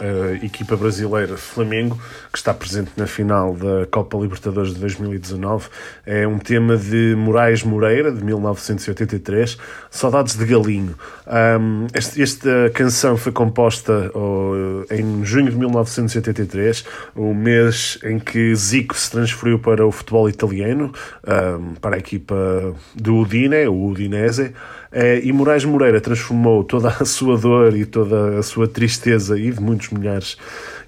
a 0.00 0.44
equipa 0.44 0.76
brasileira 0.76 1.36
Flamengo, 1.36 1.96
que 2.32 2.36
está 2.36 2.52
presente 2.52 2.90
na 2.96 3.06
final 3.06 3.54
da 3.54 3.86
Copa 3.86 4.18
Libertadores 4.18 4.74
de 4.74 4.80
2019, 4.80 5.68
é 6.04 6.26
um 6.26 6.40
tema 6.40 6.76
de 6.76 7.14
Moraes 7.16 7.62
Moreira, 7.62 8.10
de 8.10 8.24
1983, 8.24 9.56
Saudades 9.92 10.34
de 10.36 10.44
Galinho. 10.44 10.96
Um, 11.24 11.86
esta 11.94 12.70
canção 12.74 13.16
foi 13.16 13.30
composta 13.30 14.10
oh, 14.12 14.84
em 14.90 15.24
junho 15.24 15.52
de 15.52 15.56
1983, 15.56 16.84
o 17.14 17.32
mês 17.32 17.96
em 18.02 18.18
que 18.18 18.52
Zico 18.56 18.96
se 18.96 19.12
transferiu 19.12 19.60
para 19.60 19.86
o 19.86 19.92
futebol 19.92 20.28
italiano, 20.28 20.92
um, 21.22 21.74
para 21.74 21.94
a 21.94 21.98
equipa 21.98 22.74
do 22.92 23.18
Udine, 23.18 23.68
o 23.68 23.86
Udinese. 23.86 24.52
Eh, 24.94 25.22
e 25.24 25.32
Moraes 25.32 25.64
Moreira 25.64 26.00
transformou 26.00 26.62
toda 26.62 26.88
a 26.88 27.04
sua 27.04 27.36
dor 27.36 27.76
e 27.76 27.84
toda 27.84 28.38
a 28.38 28.42
sua 28.44 28.68
tristeza 28.68 29.36
e 29.36 29.50
de 29.50 29.60
muitos 29.60 29.90
milhares 29.90 30.38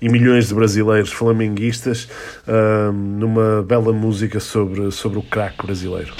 e 0.00 0.08
milhões 0.08 0.46
de 0.46 0.54
brasileiros 0.54 1.10
flamenguistas 1.10 2.08
ahm, 2.46 2.92
numa 3.18 3.64
bela 3.64 3.92
música 3.92 4.38
sobre, 4.38 4.92
sobre 4.92 5.18
o 5.18 5.22
craque 5.22 5.66
brasileiro. 5.66 6.14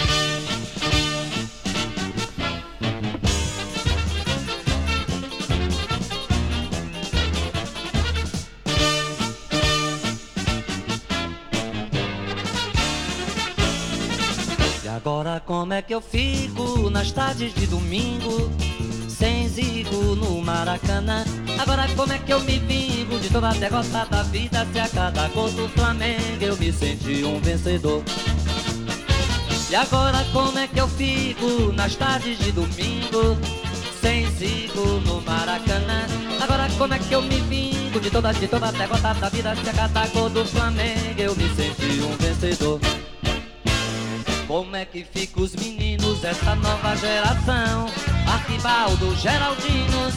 Nas 16.96 17.12
tardes 17.12 17.52
de 17.52 17.66
domingo 17.66 18.50
Sem 19.06 19.46
zigo 19.50 20.16
no 20.16 20.40
Maracanã. 20.40 21.24
Agora 21.59 21.87
como 21.94 22.11
é 22.11 22.18
que 22.18 22.32
eu 22.32 22.40
me 22.40 22.59
vingo 22.59 23.18
de 23.18 23.28
toda 23.28 23.50
a 23.50 23.52
derrota 23.52 24.06
da 24.06 24.22
vida 24.22 24.66
Se 24.72 24.78
a 24.78 24.88
cada 24.88 25.28
gol 25.28 25.50
do 25.50 25.68
Flamengo 25.68 26.40
eu 26.40 26.56
me 26.56 26.72
senti 26.72 27.22
um 27.22 27.38
vencedor? 27.38 28.02
E 29.68 29.76
agora 29.76 30.24
como 30.32 30.59
é 30.59 30.66
que 30.66 30.80
eu 30.80 30.88
fico 30.88 31.70
nas 31.74 31.94
tardes 31.96 32.38
de 32.38 32.50
domingo 32.52 33.37
Sem 34.00 34.30
zigo 34.30 35.00
no 35.04 35.20
Maracanã? 35.20 36.06
Agora 36.40 36.66
como 36.78 36.94
é 36.94 36.98
que 36.98 37.14
eu 37.14 37.20
me 37.20 37.40
vingo 37.42 38.00
de 38.00 38.11
toda, 38.11 38.32
de 38.32 38.48
toda 38.48 38.72
derrota 38.72 39.12
da 39.12 39.28
vida 39.28 39.54
Se 39.54 39.68
a 39.68 39.72
cada 39.74 40.06
gol 40.06 40.30
do 40.30 40.46
Flamengo 40.46 41.20
eu 41.20 41.37
me 41.37 41.48
senti 41.54 42.00
um 42.00 42.16
vencedor 42.16 42.80
como 44.46 44.76
é 44.76 44.85
que 44.85 45.04
fica 45.04 45.40
os 45.40 45.54
meninos, 45.56 46.22
essa 46.24 46.54
nova 46.54 46.96
geração? 46.96 47.87
Arquibaldo, 48.26 49.14
Geraldinos. 49.16 50.14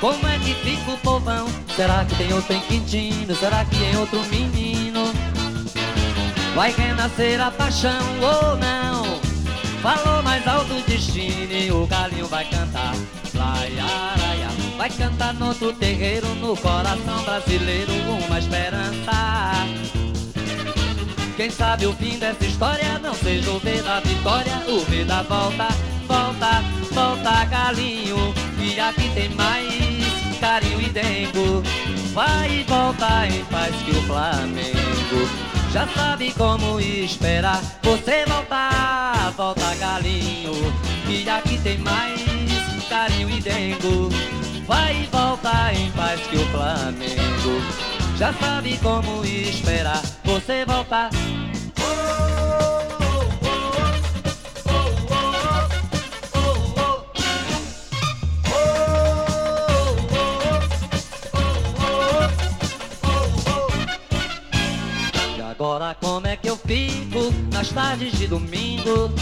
Como 0.00 0.26
é 0.26 0.38
que 0.38 0.54
fica 0.54 0.92
o 0.92 0.98
povão? 0.98 1.46
Será 1.74 2.04
que 2.04 2.14
tem 2.16 2.32
outro 2.32 2.54
em 2.54 2.60
Quintino? 2.60 3.34
Será 3.34 3.64
que 3.64 3.76
tem 3.76 3.96
outro 3.96 4.22
menino? 4.24 5.12
Vai 6.54 6.72
renascer 6.72 7.40
a 7.40 7.50
paixão 7.50 8.00
ou 8.20 8.56
não? 8.56 9.20
Falou 9.82 10.22
mais 10.22 10.46
alto 10.46 10.74
o 10.74 10.82
destino 10.82 11.52
e 11.52 11.70
o 11.70 11.86
galinho 11.86 12.26
vai 12.26 12.44
cantar. 12.46 12.94
Lai, 13.34 13.78
araia, 13.78 14.48
vai 14.76 14.90
cantar 14.90 15.34
no 15.34 15.48
outro 15.48 15.72
terreiro, 15.74 16.26
no 16.36 16.56
coração 16.56 17.22
brasileiro, 17.24 17.92
uma 18.26 18.38
esperança. 18.38 19.95
Quem 21.36 21.50
sabe 21.50 21.84
o 21.84 21.92
fim 21.92 22.18
dessa 22.18 22.46
história 22.46 22.98
não 22.98 23.12
seja 23.14 23.50
o 23.50 23.58
V 23.58 23.82
da 23.82 24.00
vitória, 24.00 24.54
o 24.68 24.80
V 24.80 25.04
da 25.04 25.22
volta, 25.22 25.68
volta, 26.08 26.62
volta, 26.92 27.44
galinho. 27.44 28.34
E 28.58 28.80
aqui 28.80 29.10
tem 29.14 29.28
mais 29.34 30.38
carinho 30.40 30.80
e 30.80 30.88
dengo. 30.88 31.62
Vai 32.14 32.60
e 32.60 32.62
volta 32.62 33.26
em 33.26 33.44
paz 33.44 33.74
que 33.84 33.90
o 33.90 34.02
Flamengo 34.04 35.28
já 35.70 35.86
sabe 35.88 36.32
como 36.32 36.80
esperar. 36.80 37.60
Você 37.82 38.24
voltar, 38.24 39.30
volta, 39.36 39.74
galinho. 39.74 40.54
E 41.06 41.28
aqui 41.28 41.58
tem 41.58 41.76
mais 41.76 42.18
carinho 42.88 43.28
e 43.28 43.42
dengo. 43.42 44.08
Vai 44.66 45.02
e 45.02 45.06
volta 45.12 45.70
em 45.74 45.90
paz 45.90 46.18
que 46.22 46.36
o 46.36 46.46
Flamengo 46.46 47.95
já 48.16 48.32
sabe 48.32 48.78
como 48.78 49.24
esperar 49.24 50.00
você 50.24 50.64
voltar. 50.64 51.10
E 65.36 65.42
agora 65.42 65.94
como 66.00 66.26
é 66.26 66.36
que 66.36 66.48
eu 66.48 66.56
fico 66.56 67.32
nas 67.52 67.68
tardes 67.68 68.12
de 68.18 68.26
domingo? 68.26 69.12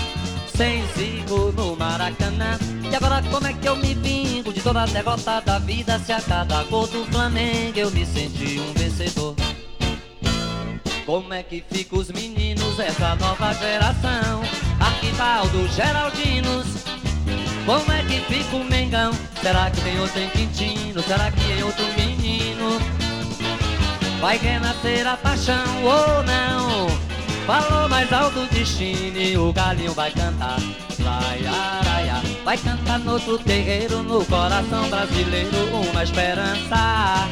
Sem 0.56 0.86
zigo 0.96 1.52
no 1.52 1.74
Maracanã 1.76 2.56
E 2.90 2.94
agora 2.94 3.20
como 3.28 3.46
é 3.46 3.52
que 3.52 3.68
eu 3.68 3.74
me 3.74 3.94
vingo 3.94 4.52
de 4.52 4.60
toda 4.60 4.82
a 4.82 4.86
derrota 4.86 5.40
da 5.40 5.58
vida 5.58 5.98
Se 5.98 6.12
a 6.12 6.20
cada 6.20 6.62
gol 6.64 6.86
do 6.86 7.04
Flamengo 7.06 7.76
eu 7.76 7.90
me 7.90 8.06
senti 8.06 8.60
um 8.60 8.72
vencedor 8.72 9.34
Como 11.04 11.34
é 11.34 11.42
que 11.42 11.64
fica 11.68 11.96
os 11.96 12.10
meninos, 12.10 12.78
essa 12.78 13.16
nova 13.16 13.52
geração 13.54 14.42
Arquivaldo, 14.78 15.66
Geraldinos 15.68 16.66
Como 17.66 17.92
é 17.92 18.04
que 18.04 18.20
fica 18.32 18.56
o 18.56 18.64
Mengão? 18.64 19.12
Será 19.42 19.70
que 19.70 19.80
tem 19.80 19.98
outro 19.98 20.20
em 20.20 20.28
Quintino? 20.30 21.02
Será 21.02 21.32
que 21.32 21.40
tem 21.40 21.64
outro 21.64 21.84
menino? 21.96 22.78
Vai 24.20 24.38
renascer 24.38 25.06
a 25.06 25.16
paixão 25.16 25.84
ou 25.84 26.22
não? 26.22 27.03
Falou 27.46 27.88
mais 27.90 28.10
alto 28.10 28.46
destino 28.54 29.18
e 29.18 29.36
o 29.36 29.52
galinho 29.52 29.92
vai 29.92 30.10
cantar. 30.10 30.58
Lai, 31.00 31.46
araia, 31.46 32.22
vai 32.42 32.56
cantar 32.56 32.98
no 33.00 33.12
outro 33.12 33.38
terreiro, 33.38 34.02
no 34.02 34.24
coração 34.24 34.88
brasileiro, 34.88 35.50
uma 35.90 36.02
esperança. 36.02 37.28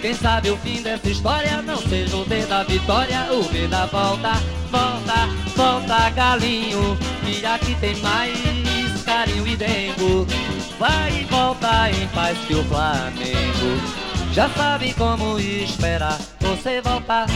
Quem 0.00 0.14
sabe 0.14 0.50
o 0.50 0.56
fim 0.58 0.80
dessa 0.82 1.08
história 1.08 1.60
não 1.62 1.78
seja 1.78 2.16
o 2.16 2.24
D 2.24 2.46
da 2.46 2.62
vitória, 2.62 3.26
o 3.32 3.42
B 3.50 3.66
da 3.66 3.86
volta, 3.86 4.34
volta, 4.70 5.28
volta, 5.56 6.10
galinho, 6.10 6.96
que 7.24 7.44
aqui 7.44 7.74
tem 7.80 7.96
mais 7.96 9.02
carinho 9.04 9.44
e 9.48 9.56
dengo. 9.56 10.24
Vai 10.78 11.22
e 11.22 11.24
volta 11.24 11.90
em 11.90 12.06
paz 12.08 12.38
que 12.46 12.54
o 12.54 12.62
Flamengo 12.64 13.80
já 14.32 14.48
sabe 14.50 14.94
como 14.94 15.40
esperar 15.40 16.18
você 16.40 16.80
voltar. 16.80 17.26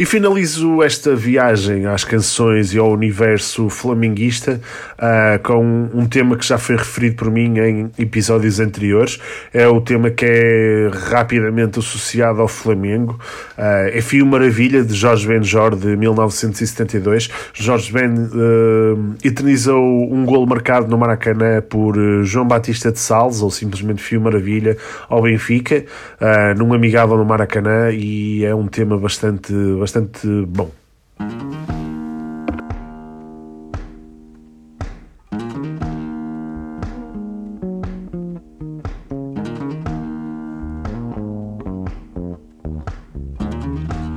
E 0.00 0.06
finalizo 0.06 0.82
esta 0.82 1.14
viagem 1.14 1.84
às 1.84 2.04
canções 2.04 2.72
e 2.72 2.78
ao 2.78 2.90
universo 2.90 3.68
flamenguista 3.68 4.58
uh, 4.94 5.38
com 5.42 5.90
um 5.92 6.06
tema 6.06 6.38
que 6.38 6.46
já 6.46 6.56
foi 6.56 6.76
referido 6.76 7.16
por 7.16 7.30
mim 7.30 7.58
em 7.58 7.90
episódios 7.98 8.60
anteriores. 8.60 9.20
É 9.52 9.68
o 9.68 9.78
tema 9.78 10.08
que 10.08 10.24
é 10.24 10.90
rapidamente 11.10 11.80
associado 11.80 12.40
ao 12.40 12.48
Flamengo. 12.48 13.20
Uh, 13.58 13.92
é 13.92 14.00
Fio 14.00 14.24
Maravilha, 14.24 14.82
de 14.82 14.94
Jorge 14.94 15.28
Benjor, 15.28 15.76
de 15.76 15.94
1972. 15.94 17.28
Jorge 17.52 17.92
Ben 17.92 18.08
uh, 18.10 19.16
eternizou 19.22 20.10
um 20.10 20.24
golo 20.24 20.46
marcado 20.46 20.88
no 20.88 20.96
Maracanã 20.96 21.60
por 21.60 21.94
João 22.24 22.48
Batista 22.48 22.90
de 22.90 22.98
Salles, 22.98 23.42
ou 23.42 23.50
simplesmente 23.50 24.00
Fio 24.00 24.18
Maravilha, 24.18 24.78
ao 25.10 25.20
Benfica, 25.20 25.84
num 26.56 26.72
amigável 26.72 27.18
no 27.18 27.24
Maracanã, 27.26 27.90
e 27.92 28.46
é 28.46 28.54
um 28.54 28.66
tema 28.66 28.96
bastante 28.96 29.52
bastante 29.89 29.89
bom. 30.46 30.70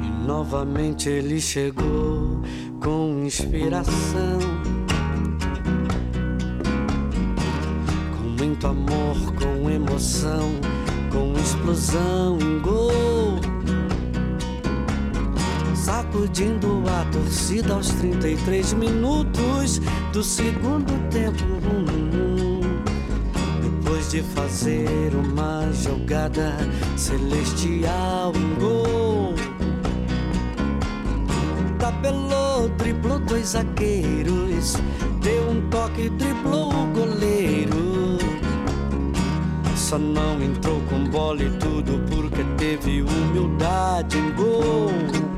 E 0.02 0.28
novamente 0.28 1.10
ele 1.10 1.42
chegou 1.42 2.42
com 2.84 3.24
inspiração. 3.26 4.40
Com 8.16 8.44
muito 8.44 8.68
amor, 8.68 9.34
com 9.40 9.70
emoção, 9.70 10.52
com 11.12 11.34
explosão, 11.34 12.38
um 12.38 12.62
gol 12.62 13.53
sacudindo 15.94 16.84
a 16.90 17.06
torcida 17.12 17.76
aos 17.76 17.90
33 17.90 18.74
minutos 18.74 19.80
do 20.12 20.24
segundo 20.24 20.92
tempo. 21.12 21.38
Depois 23.62 24.10
de 24.10 24.24
fazer 24.24 25.14
uma 25.14 25.72
jogada 25.72 26.58
celestial, 26.98 28.34
um 28.36 28.56
gol. 28.56 29.36
Tabelou, 31.78 32.70
driblou 32.70 33.20
dois 33.20 33.50
zagueiros, 33.50 34.78
deu 35.22 35.48
um 35.52 35.62
toque, 35.70 36.10
driblou 36.10 36.74
o 36.74 36.88
goleiro. 36.88 38.18
Só 39.76 40.00
não 40.00 40.42
entrou 40.42 40.82
com 40.90 41.04
bola 41.04 41.44
e 41.44 41.52
tudo 41.60 42.02
porque 42.10 42.44
teve 42.58 43.04
humildade 43.04 44.18
em 44.18 44.32
gol. 44.32 45.33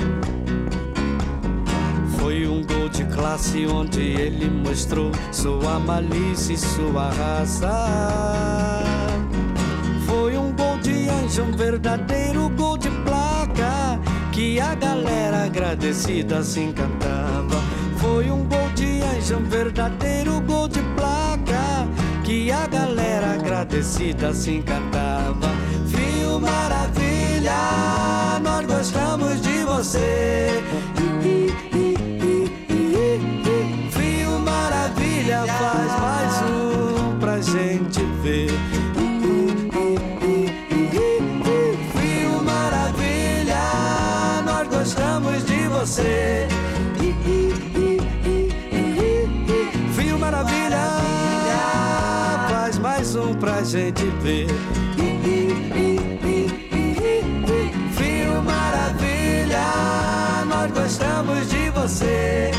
Foi 2.36 2.48
um 2.48 2.62
gol 2.65 2.89
de 2.89 3.06
classe 3.06 3.65
onde 3.65 4.02
ele 4.02 4.50
mostrou 4.50 5.10
sua 5.32 5.80
malícia 5.80 6.52
e 6.52 6.58
sua 6.58 7.10
raça. 7.10 8.84
Foi 10.06 10.38
um 10.38 10.52
gol 10.52 10.78
de 10.80 11.08
anjo, 11.08 11.43
um 11.43 11.54
verdadeiro 11.54 12.50
gol 12.50 12.78
de 12.78 12.89
placa 12.89 13.98
que 14.34 14.60
a 14.60 14.76
galera 14.76 15.45
agradecida 15.45 16.43
se 16.43 16.60
encantava. 16.60 17.56
Foi 18.00 18.30
um 18.30 18.43
gol 18.43 18.69
de 18.76 19.02
anjo, 19.02 19.38
um 19.38 19.45
verdadeiro 19.45 20.41
gol 20.41 20.67
de 20.67 20.82
placa 20.98 21.88
que 22.26 22.52
a 22.52 22.67
galera 22.67 23.36
agradecida 23.36 24.34
se 24.34 24.56
encantava. 24.56 25.48
Fio 25.88 26.41
maravilha, 26.41 27.54
nós 28.43 28.65
gostamos 28.65 29.41
de 29.41 29.63
você. 29.63 30.62
Faz 35.48 36.00
mais 36.02 36.42
um 36.52 37.20
pra 37.20 37.42
gente 37.42 38.04
ver. 38.22 38.50
Fio 41.94 42.44
Maravilha, 42.44 43.64
nós 44.46 44.68
gostamos 44.68 45.46
de 45.46 45.68
você. 45.68 46.48
Fio 49.96 50.18
Maravilha 50.20 51.16
faz 52.50 52.80
mais 52.80 53.16
um 53.16 53.34
pra 53.36 53.64
gente 53.64 54.06
ver. 54.22 54.48
Fio 57.96 58.42
Maravilha, 58.42 59.66
nós 60.48 60.72
gostamos 60.72 61.50
de 61.50 61.70
você. 61.70 62.52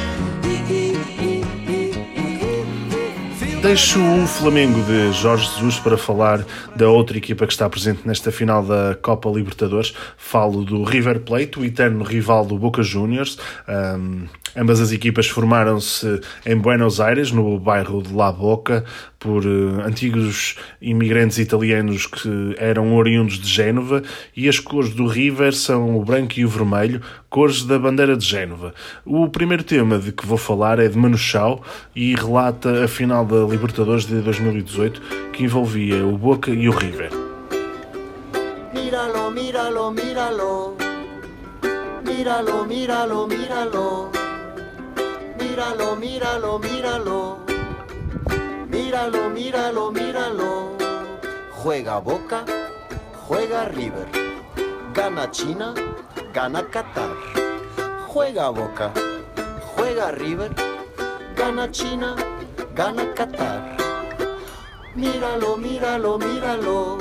Deixo 3.66 3.98
o 3.98 4.28
Flamengo 4.28 4.80
de 4.84 5.12
Jorge 5.12 5.44
Jesus 5.44 5.80
para 5.80 5.98
falar 5.98 6.46
da 6.76 6.88
outra 6.88 7.18
equipa 7.18 7.44
que 7.48 7.52
está 7.52 7.68
presente 7.68 8.06
nesta 8.06 8.30
final 8.30 8.64
da 8.64 8.94
Copa 8.94 9.28
Libertadores. 9.28 9.92
Falo 10.16 10.64
do 10.64 10.84
River 10.84 11.18
Plate, 11.18 11.58
o 11.58 11.64
eterno 11.64 12.04
rival 12.04 12.46
do 12.46 12.56
Boca 12.56 12.80
Juniors. 12.84 13.36
Um, 13.66 14.28
ambas 14.56 14.80
as 14.80 14.90
equipas 14.90 15.28
formaram-se 15.28 16.20
em 16.44 16.56
Buenos 16.56 17.00
Aires, 17.00 17.30
no 17.30 17.58
bairro 17.58 18.02
de 18.02 18.12
La 18.12 18.32
Boca, 18.32 18.84
por 19.18 19.44
uh, 19.44 19.80
antigos 19.84 20.56
imigrantes 20.80 21.38
italianos 21.38 22.06
que 22.06 22.54
eram 22.58 22.94
oriundos 22.94 23.38
de 23.38 23.48
Génova 23.48 24.02
e 24.36 24.48
as 24.48 24.58
cores 24.58 24.94
do 24.94 25.06
River 25.06 25.52
são 25.52 25.96
o 25.96 26.04
branco 26.04 26.34
e 26.38 26.44
o 26.44 26.48
vermelho, 26.48 27.00
cores 27.28 27.64
da 27.64 27.78
bandeira 27.78 28.16
de 28.16 28.24
Génova. 28.24 28.72
O 29.04 29.28
primeiro 29.28 29.62
tema 29.62 29.98
de 29.98 30.12
que 30.12 30.26
vou 30.26 30.38
falar 30.38 30.78
é 30.78 30.88
de 30.88 30.96
Manu 30.96 31.18
Chao 31.18 31.62
e 31.94 32.14
relata 32.14 32.84
a 32.84 32.88
final 32.88 33.24
da 33.24 33.44
Libertadores 33.44 34.06
de 34.06 34.20
2018 34.20 35.02
que 35.32 35.44
envolvia 35.44 36.04
o 36.06 36.16
Boca 36.16 36.50
e 36.50 36.68
o 36.68 36.72
River. 36.72 37.10
Míralo, 38.72 39.30
míralo, 39.30 39.90
míralo. 39.90 40.76
Míralo, 42.04 42.64
míralo, 42.66 43.26
míralo. 43.26 44.15
Míralo, 45.56 45.96
míralo, 45.96 46.58
míralo. 46.58 47.38
Míralo, 48.68 49.30
míralo, 49.30 49.90
míralo. 49.90 50.76
Juega 51.50 51.98
Boca, 51.98 52.44
juega 53.26 53.64
River. 53.64 54.04
Gana 54.92 55.30
China, 55.30 55.72
gana 56.34 56.62
Qatar. 56.62 57.16
juega 58.12 58.50
Boca, 58.52 58.92
juega 59.72 60.10
River, 60.10 60.52
gana 61.34 61.70
China, 61.72 62.14
gana 62.74 63.06
Qatar. 63.14 63.78
Míralo, 64.94 65.56
míralo, 65.56 66.18
míralo. 66.18 66.98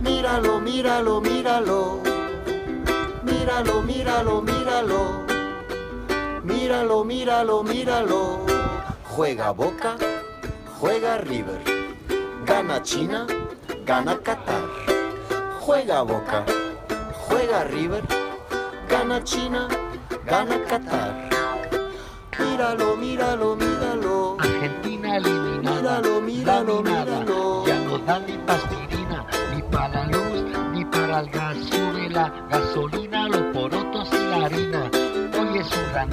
Míralo, 0.00 0.58
míralo, 0.58 1.20
míralo. 1.20 2.02
Míralo, 3.22 3.82
míralo, 3.82 4.42
míralo. 4.42 5.27
Míralo, 6.48 7.04
míralo, 7.04 7.62
míralo. 7.62 8.38
Juega 9.04 9.52
Boca, 9.52 9.96
juega 10.80 11.18
River. 11.18 11.60
Gana 12.46 12.82
China, 12.82 13.26
gana 13.84 14.16
Qatar. 14.16 14.64
Juega 15.60 16.02
Boca, 16.02 16.44
juega 17.28 17.64
River. 17.64 18.02
Gana 18.88 19.22
China, 19.24 19.68
gana 20.24 20.58
Qatar. 20.64 21.28
Míralo, 22.38 22.96
míralo, 22.96 23.54
míralo. 23.54 24.36
Argentina 24.40 25.16
eliminada, 25.18 26.00
Míralo, 26.00 26.20
míralo, 26.22 26.82
míralo. 26.82 27.66
Ya 27.66 27.78
no 27.80 27.98
da 27.98 28.18
ni 28.20 28.38
pastillina, 28.46 29.26
ni 29.54 29.62
para 29.70 29.88
la 29.88 30.06
luz, 30.06 30.44
ni 30.72 30.84
para 30.86 31.20
el 31.20 31.30
gas. 31.30 31.56
Sube 31.70 32.08
la 32.08 32.32
gasolina, 32.48 33.28
los 33.28 33.42
porotos 33.52 34.08
y 34.12 34.30
la 34.30 34.46
harina. 34.46 34.97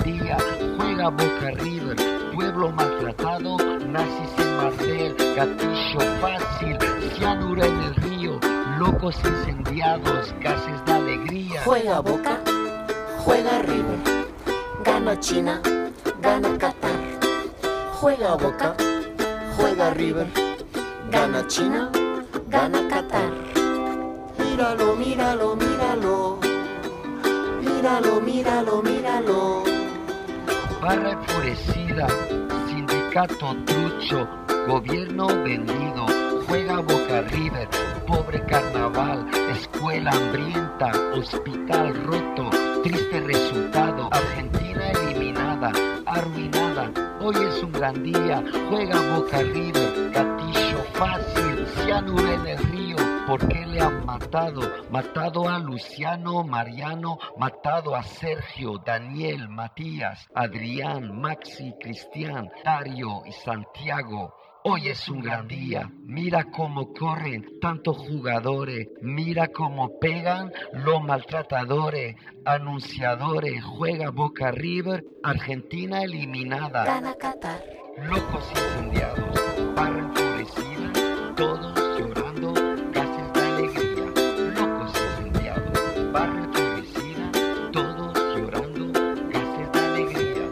Día, 0.04 0.38
juega 0.78 1.10
Boca 1.10 1.52
River. 1.60 1.96
Pueblo 2.34 2.72
maltratado, 2.72 3.58
nazis 3.88 4.30
en 4.38 4.58
Martel, 4.58 5.16
gatillo 5.36 6.00
fácil, 6.20 6.78
cianura 7.16 7.66
en 7.66 7.82
el 7.82 7.96
río, 7.96 8.40
locos 8.78 9.16
incendiados, 9.24 10.34
gases 10.42 10.86
de 10.86 10.92
alegría. 10.92 11.62
Juega 11.64 12.00
Boca, 12.00 12.40
juega 13.20 13.60
River. 13.60 14.00
Gana 14.84 15.20
China, 15.20 15.62
gana 16.22 16.58
Qatar. 16.58 17.00
Juega 18.00 18.36
Boca, 18.36 18.76
juega 19.58 19.92
River. 19.92 20.28
Gana 21.12 21.48
China, 21.48 21.90
gana 22.50 22.88
Qatar. 22.90 23.32
Míralo, 24.38 24.96
míralo, 24.96 25.56
míralo. 25.56 26.45
Míralo, 27.86 28.20
míralo, 28.20 28.82
míralo. 28.82 29.64
Barra 30.82 31.12
enfurecida, 31.12 32.08
sindicato 32.68 33.56
trucho, 33.64 34.28
gobierno 34.68 35.28
vendido, 35.28 36.08
juega 36.48 36.80
Boca 36.80 37.22
River, 37.30 37.70
pobre 38.08 38.44
carnaval, 38.48 39.28
escuela 39.52 40.10
hambrienta, 40.14 40.92
hospital 41.14 41.94
roto, 42.06 42.50
triste 42.82 43.20
resultado, 43.20 44.10
Argentina 44.12 44.90
eliminada, 44.90 45.72
arruinada, 46.08 46.90
hoy 47.22 47.36
es 47.36 47.62
un 47.62 47.72
gran 47.72 48.02
día, 48.02 48.44
juega 48.68 49.00
Boca 49.16 49.44
River, 49.44 50.10
gatillo 50.12 50.65
fácil, 50.98 51.68
cianuro 51.84 52.32
en 52.32 52.48
el 52.48 52.58
río, 52.58 52.96
¿por 53.28 53.48
qué 53.48 53.66
le 53.66 53.82
han 53.82 54.06
matado? 54.06 54.62
Matado 54.90 55.48
a 55.50 55.60
Luciano, 55.60 56.44
Mariano, 56.44 57.18
matado 57.38 57.96
a 57.96 58.04
Sergio, 58.04 58.78
Daniel, 58.86 59.50
Matías, 59.50 60.28
Adrián, 60.34 61.20
Maxi, 61.20 61.74
Cristian, 61.82 62.50
Dario 62.64 63.24
y 63.26 63.34
Santiago. 63.34 64.34
Hoy 64.64 64.88
es 64.88 65.08
un 65.10 65.22
gran 65.22 65.48
día. 65.48 65.92
Mira 66.06 66.46
cómo 66.46 66.92
corren 66.92 67.60
tantos 67.62 67.98
jugadores. 67.98 68.88
Mira 69.02 69.50
cómo 69.50 70.00
pegan 70.00 70.52
los 70.74 71.04
maltratadores. 71.04 72.16
Anunciadores. 72.46 73.64
Juega 73.64 74.10
Boca 74.10 74.50
River. 74.50 75.06
Argentina 75.22 76.02
eliminada. 76.02 76.84
Gana 76.84 77.14
Qatar. 77.14 77.62
Locos 78.10 78.50
incendiados. 78.50 79.55
Todos 81.36 81.74
llorando. 82.00 82.54
Gases 82.94 83.34
de 83.34 83.42
alegría. 83.42 84.06
Locos 84.56 84.94
incendiados. 85.20 86.12
Barra 86.14 86.46
enfurecida. 86.46 87.32
Todos 87.74 88.14
llorando. 88.38 88.92
Gases 89.34 89.72
de 89.74 89.80
alegría. 89.80 90.46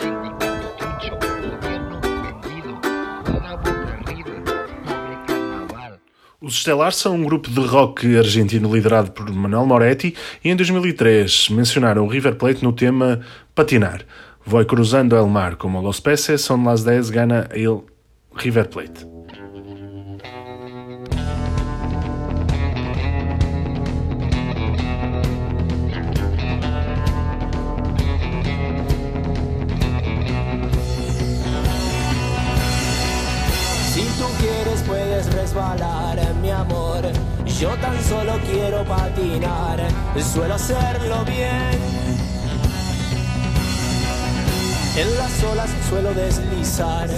Sindicato 0.00 0.76
trucho. 0.78 1.14
Gobierno 1.46 2.00
vendido. 2.00 2.80
Juega 3.26 3.56
Boca 3.56 4.02
River. 4.06 4.42
Pobre 4.86 5.18
carnaval. 5.26 6.00
Os 6.40 6.54
Estelar 6.54 6.94
são 6.94 7.16
um 7.16 7.24
grupo 7.24 7.50
de 7.50 7.60
rock 7.60 8.16
argentino 8.16 8.74
liderado 8.74 9.12
por 9.12 9.30
Manuel 9.30 9.66
Moretti 9.66 10.14
e 10.42 10.48
em 10.48 10.56
2003 10.56 11.50
mencionaram 11.50 12.06
o 12.06 12.08
River 12.08 12.36
Plate 12.36 12.64
no 12.64 12.72
tema 12.72 13.20
Patinar. 13.54 14.06
Voy 14.46 14.64
cruzando 14.64 15.22
el 15.22 15.30
mar 15.30 15.58
como 15.58 15.82
los 15.82 16.00
peces, 16.00 16.40
son 16.40 16.64
las 16.64 16.82
10, 16.82 17.10
gana 17.10 17.46
el 17.52 17.82
River 18.34 18.70
Plate. 18.70 19.19
Yo 37.60 37.76
tan 37.76 38.02
solo 38.04 38.38
quiero 38.50 38.82
patinar, 38.86 39.86
suelo 40.32 40.54
hacerlo 40.54 41.22
bien. 41.26 41.78
En 44.96 45.18
las 45.18 45.44
olas 45.44 45.68
suelo 45.90 46.14
deslizar. 46.14 47.10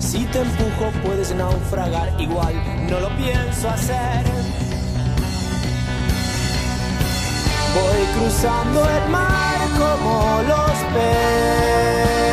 Si 0.00 0.24
te 0.24 0.40
empujo 0.40 0.90
puedes 1.04 1.32
naufragar, 1.32 2.20
igual 2.20 2.54
no 2.90 2.98
lo 2.98 3.08
pienso 3.16 3.70
hacer. 3.70 4.24
Voy 7.72 8.20
cruzando 8.20 8.80
el 8.80 9.10
mar 9.10 9.58
como 9.78 10.42
los 10.42 10.72
peces. 10.92 12.23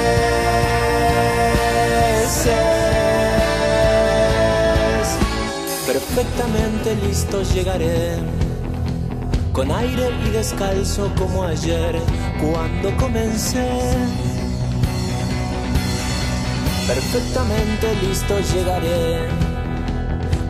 Perfectamente 6.13 6.93
listo 7.07 7.41
llegaré, 7.41 8.17
con 9.53 9.71
aire 9.71 10.09
y 10.27 10.31
descalzo 10.31 11.09
como 11.17 11.45
ayer, 11.45 12.01
cuando 12.41 12.93
comencé. 12.97 13.65
Perfectamente 16.85 17.95
listo 18.01 18.37
llegaré, 18.53 19.29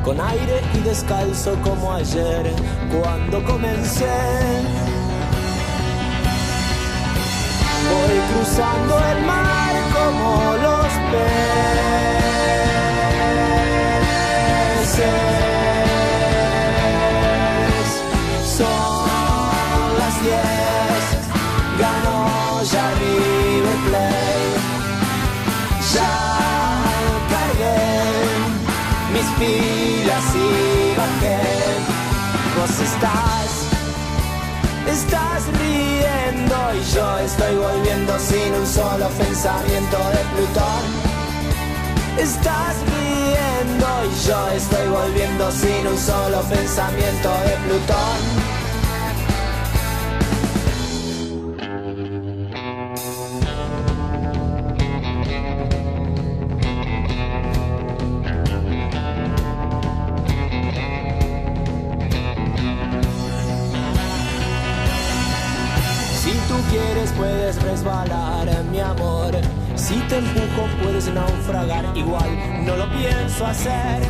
con 0.04 0.20
aire 0.20 0.62
y 0.74 0.80
descalzo 0.80 1.54
como 1.62 1.94
ayer, 1.94 2.52
cuando 2.90 3.46
comencé. 3.46 4.10
Voy 7.88 8.20
cruzando 8.34 9.00
el 9.12 9.26
mar 9.28 9.74
como 9.94 10.56
los 10.56 10.88
peces. 11.12 12.11
Estás 33.02 33.72
Estás 34.88 35.44
riendo 35.60 36.56
y 36.76 36.94
yo 36.94 37.18
estoy 37.20 37.56
volviendo 37.56 38.20
sin 38.20 38.54
un 38.54 38.68
solo 38.68 39.08
pensamiento 39.10 39.98
de 39.98 40.22
Plutón. 40.36 40.84
Estás 42.18 42.76
riendo 42.94 43.88
y 44.06 44.28
yo 44.28 44.48
estoy 44.50 44.88
volviendo 44.90 45.52
sin 45.52 45.88
un 45.88 45.98
solo 45.98 46.42
pensamiento 46.42 47.30
de 47.30 47.56
Plutón. 47.68 48.51
Naufragar, 71.42 71.98
igual 71.98 72.66
no 72.66 72.76
lo 72.76 72.90
pienso 72.92 73.46
hacer. 73.46 74.02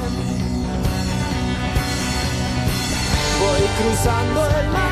Voy 3.39 3.61
cruzando 3.79 4.47
el 4.59 4.69
mar 4.69 4.90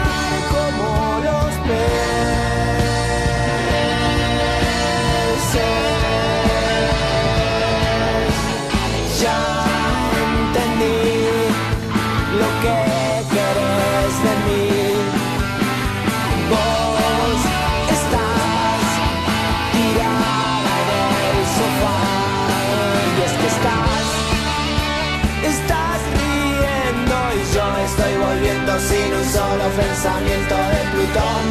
pensamiento 29.75 30.55
de 30.55 30.81
Plutón. 30.93 31.45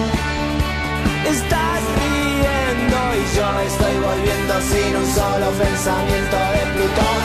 Estás 1.26 1.80
riendo 2.00 2.98
y 3.14 3.36
yo 3.36 3.60
estoy 3.60 3.96
volviendo 3.98 4.60
sin 4.62 4.96
un 4.96 5.06
solo 5.06 5.50
pensamiento 5.52 6.36
de 6.36 6.62
Plutón. 6.74 7.22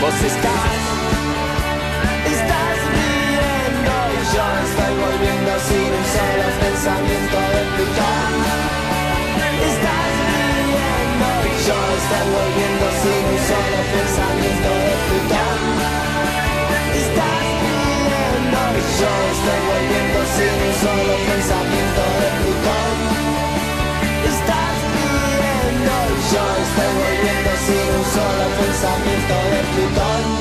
Vos 0.00 0.22
estás 0.22 0.77
sin 20.38 20.54
un 20.68 20.74
solo 20.82 21.14
pensamiento 21.26 22.02
de 22.20 22.28
Plutón. 22.38 22.96
Estás 24.32 24.74
riendo 24.94 25.94
y 26.14 26.20
yo 26.32 26.44
estoy 26.64 26.90
volviendo 27.02 27.50
sin 27.66 27.88
un 27.98 28.06
solo 28.14 28.44
pensamiento 28.60 29.34
de 29.52 29.60
Plutón. 29.72 30.37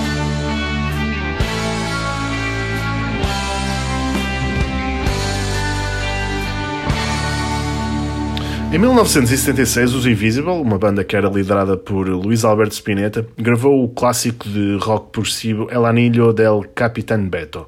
Em 8.69 8.77
1976, 8.77 9.93
os 9.93 10.05
Invisible, 10.05 10.51
uma 10.51 10.77
banda 10.77 11.01
que 11.01 11.15
era 11.15 11.29
liderada 11.29 11.77
por 11.77 12.05
Luís 12.09 12.43
Alberto 12.43 12.75
Spinetta, 12.75 13.25
gravou 13.37 13.81
o 13.81 13.87
clássico 13.87 14.47
de 14.49 14.77
rock 14.81 15.11
progressivo 15.13 15.69
El 15.71 15.85
Anillo 15.85 16.33
del 16.33 16.65
Capitán 16.75 17.29
Beto. 17.29 17.65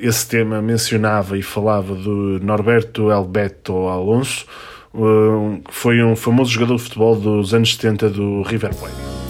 Esse 0.00 0.28
tema 0.28 0.62
mencionava 0.62 1.36
e 1.36 1.42
falava 1.42 1.96
do 1.96 2.38
Norberto 2.40 3.10
El 3.10 3.24
Beto 3.24 3.88
Alonso, 3.88 4.46
um, 4.94 5.60
que 5.60 5.74
foi 5.74 6.00
um 6.00 6.14
famoso 6.14 6.52
jogador 6.52 6.76
de 6.76 6.82
futebol 6.82 7.16
dos 7.16 7.52
anos 7.52 7.74
70 7.74 8.10
do 8.10 8.42
River 8.42 8.72
Plate. 8.72 9.23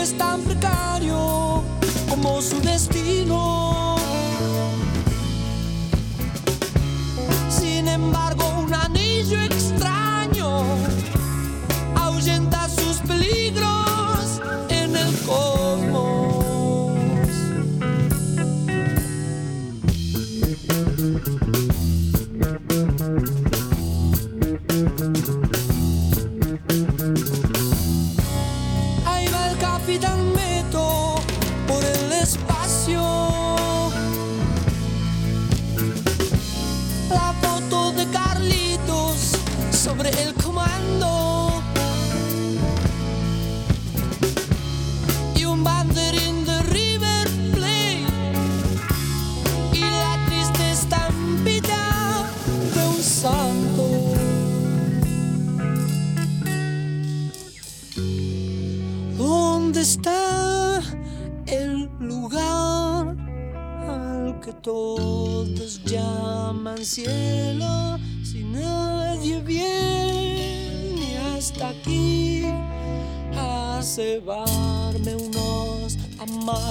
Es 0.00 0.16
tan 0.16 0.40
precario 0.42 1.62
como 2.08 2.40
su 2.40 2.60
destino. 2.60 3.59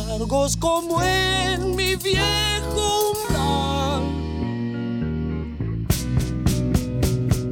Amargos 0.09 0.57
como 0.57 1.01
en 1.03 1.75
mi 1.75 1.95
viejo 1.95 3.13
umbral. 3.13 4.01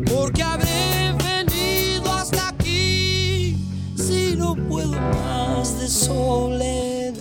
Porque 0.06 0.42
habré 0.44 1.14
venido 1.24 2.12
hasta 2.14 2.50
aquí 2.50 3.58
si 3.96 4.36
no 4.36 4.56
puedo 4.56 4.92
más 4.92 5.80
de 5.80 5.88
soledad. 5.88 7.14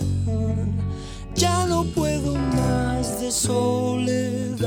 Ya 1.35 1.67
no 1.67 1.83
puedo 1.83 2.33
más 2.35 3.21
de 3.21 3.31
soledad. 3.31 4.57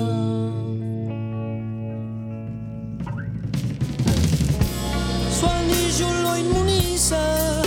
Su 5.38 5.46
anillo 5.46 6.12
lo 6.22 6.36
inmuniza 6.36 7.62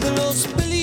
de 0.00 0.10
los 0.16 0.46
peligros, 0.48 0.73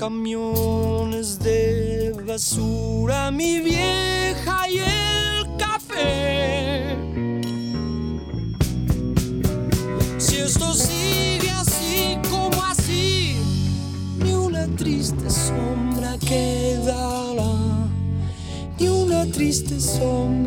camiones 0.00 1.38
de 1.38 2.14
basura? 2.26 3.30
Mi 3.30 3.60
vieja 3.60 4.66
y 4.70 4.78
el 4.78 5.56
café. 5.58 6.96
Si 10.16 10.36
esto 10.38 10.72
sigue 10.72 11.50
así 11.50 12.18
como 12.30 12.62
así, 12.64 13.36
ni 14.24 14.32
una 14.32 14.66
triste 14.68 15.28
sombra 15.28 16.16
quedará, 16.18 17.52
ni 18.78 18.88
una 18.88 19.26
triste 19.26 19.78
sombra 19.78 20.39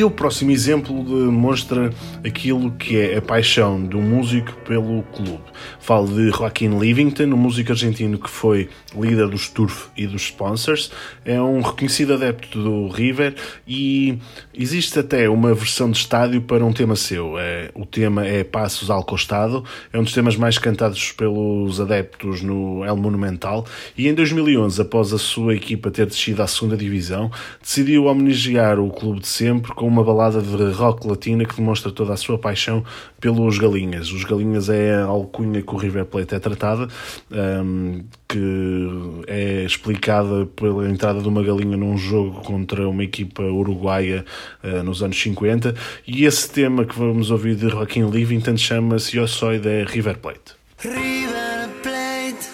E 0.00 0.04
o 0.04 0.10
próximo 0.10 0.50
exemplo 0.50 1.04
demonstra 1.04 1.92
aquilo 2.24 2.70
que 2.70 2.96
é 2.96 3.18
a 3.18 3.20
paixão 3.20 3.84
do 3.84 3.98
músico 3.98 4.50
pelo 4.66 5.02
clube. 5.02 5.49
Falo 5.90 6.06
de 6.06 6.30
Joaquim 6.30 6.78
Livington, 6.78 7.24
um 7.24 7.36
músico 7.36 7.72
argentino 7.72 8.16
que 8.16 8.30
foi 8.30 8.68
líder 8.94 9.26
dos 9.26 9.48
Turf 9.48 9.88
e 9.96 10.06
dos 10.06 10.22
Sponsors. 10.22 10.92
É 11.24 11.42
um 11.42 11.60
reconhecido 11.60 12.14
adepto 12.14 12.62
do 12.62 12.86
River 12.86 13.34
e 13.66 14.16
existe 14.54 15.00
até 15.00 15.28
uma 15.28 15.52
versão 15.52 15.90
de 15.90 15.96
estádio 15.98 16.42
para 16.42 16.64
um 16.64 16.72
tema 16.72 16.94
seu. 16.94 17.36
É, 17.36 17.72
o 17.74 17.84
tema 17.84 18.24
é 18.24 18.44
Passos 18.44 18.88
ao 18.88 19.02
Costado, 19.02 19.64
é 19.92 19.98
um 19.98 20.04
dos 20.04 20.12
temas 20.12 20.36
mais 20.36 20.58
cantados 20.58 21.10
pelos 21.10 21.80
adeptos 21.80 22.40
no 22.40 22.84
El 22.84 22.96
Monumental. 22.96 23.66
E 23.98 24.06
em 24.06 24.14
2011, 24.14 24.80
após 24.80 25.12
a 25.12 25.18
sua 25.18 25.56
equipa 25.56 25.90
ter 25.90 26.06
descido 26.06 26.40
à 26.40 26.46
segunda 26.46 26.76
divisão, 26.76 27.32
decidiu 27.60 28.04
homenagear 28.04 28.78
o 28.78 28.90
clube 28.90 29.18
de 29.18 29.26
sempre 29.26 29.74
com 29.74 29.88
uma 29.88 30.04
balada 30.04 30.40
de 30.40 30.70
rock 30.70 31.04
latina 31.04 31.44
que 31.44 31.56
demonstra 31.56 31.90
toda 31.90 32.12
a 32.12 32.16
sua 32.16 32.38
paixão 32.38 32.84
pelos 33.20 33.58
Galinhas. 33.58 34.12
Os 34.12 34.22
Galinhas 34.22 34.68
é 34.68 34.94
a 34.94 35.06
alcunha 35.06 35.60
que 35.60 35.79
River 35.80 36.04
Plate 36.04 36.34
é 36.34 36.38
tratada, 36.38 36.88
um, 37.30 38.04
que 38.28 39.24
é 39.26 39.64
explicada 39.64 40.46
pela 40.46 40.88
entrada 40.88 41.20
de 41.20 41.28
uma 41.28 41.42
galinha 41.42 41.76
num 41.76 41.96
jogo 41.96 42.40
contra 42.42 42.88
uma 42.88 43.02
equipa 43.02 43.42
uruguaia 43.42 44.24
uh, 44.62 44.82
nos 44.82 45.02
anos 45.02 45.20
50. 45.20 45.74
E 46.06 46.24
esse 46.24 46.50
tema 46.50 46.84
que 46.84 46.98
vamos 46.98 47.30
ouvir 47.30 47.56
de 47.56 47.68
Joaquim 47.68 48.08
Livington 48.08 48.56
chama-se 48.56 49.16
Eu 49.16 49.26
Soy 49.26 49.58
de 49.58 49.84
River 49.84 50.18
Plate. 50.18 50.54
River 50.82 51.68
Plate, 51.82 52.48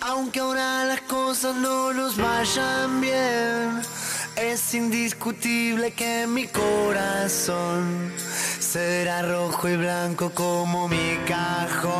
aunque 0.00 0.38
ahora 0.38 0.84
las 0.86 1.00
cosas 1.02 1.56
no 1.56 1.92
nos 1.92 2.16
vayan 2.16 3.00
bien, 3.00 3.95
es 4.36 4.74
indiscutible 4.74 5.92
que 5.92 6.26
mi 6.26 6.46
corazón 6.46 8.12
será 8.58 9.22
rojo 9.22 9.68
y 9.68 9.76
blanco 9.76 10.30
como 10.30 10.88
mi 10.88 11.16
cajón. 11.26 11.94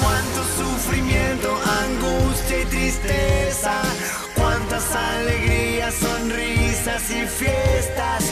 Cuánto 0.00 0.44
sufrimiento, 0.56 1.58
angustia 1.84 2.62
y 2.62 2.64
tristeza, 2.66 3.82
cuántas 4.36 4.94
alegrías, 4.94 5.94
sonrisas 5.94 7.10
y 7.10 7.26
fiestas. 7.26 8.24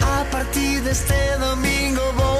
A 0.00 0.24
partir 0.30 0.82
de 0.82 0.92
este 0.92 1.36
domingo 1.38 2.02
volveré 2.12 2.35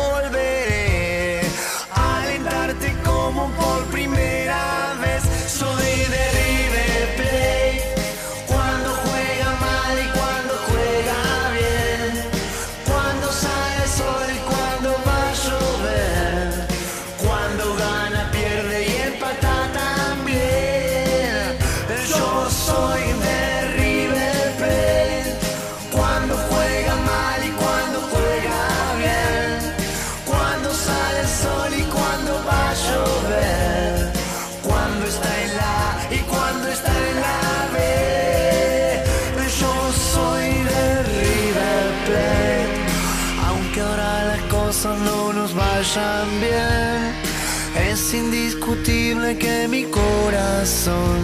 corazón 50.26 51.20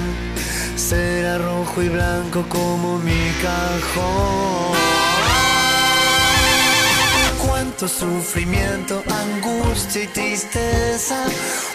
será 0.77 1.37
rojo 1.39 1.83
y 1.83 1.89
blanco 1.89 2.45
como 2.49 2.99
mi 2.99 3.25
cajón. 3.43 4.77
Cuánto 7.45 7.89
sufrimiento, 7.89 9.03
angustia 9.25 10.05
y 10.05 10.07
tristeza, 10.07 11.25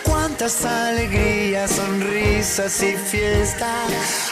cuántas 0.03 0.63
alegrías, 0.63 1.71
sonrisas 1.71 2.82
y 2.82 2.93
fiestas. 2.95 3.89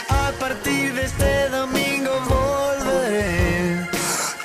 A 0.07 0.31
partir 0.39 0.93
de 0.93 1.03
este 1.05 1.49
domingo 1.49 2.11
volveré 2.29 3.89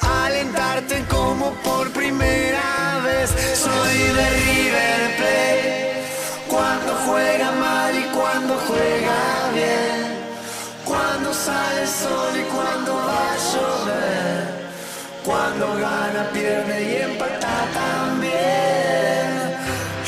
a 0.01 0.25
alentarte 0.25 1.05
como 1.09 1.53
por 1.67 1.89
primera 1.93 3.01
vez. 3.05 3.31
Soy 3.65 3.99
de 4.19 4.27
River 4.45 5.17
Plate. 5.19 5.90
Sol 11.91 12.33
y 12.37 12.45
cuando 12.55 12.95
va 12.95 13.33
a 13.33 13.37
llover. 13.51 14.61
Cuando 15.25 15.67
gana, 15.75 16.31
pierde 16.33 16.77
y 16.91 16.97
empata 17.03 17.69
también. 17.75 19.31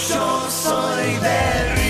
Yo 0.08 0.48
soy 0.50 1.16
de 1.16 1.81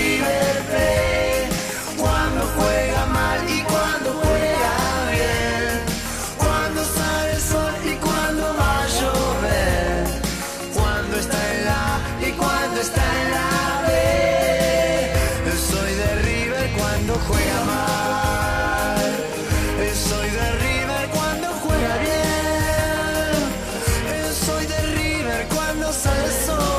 Cuando 25.83 25.99
sale 25.99 26.27
el. 26.27 26.72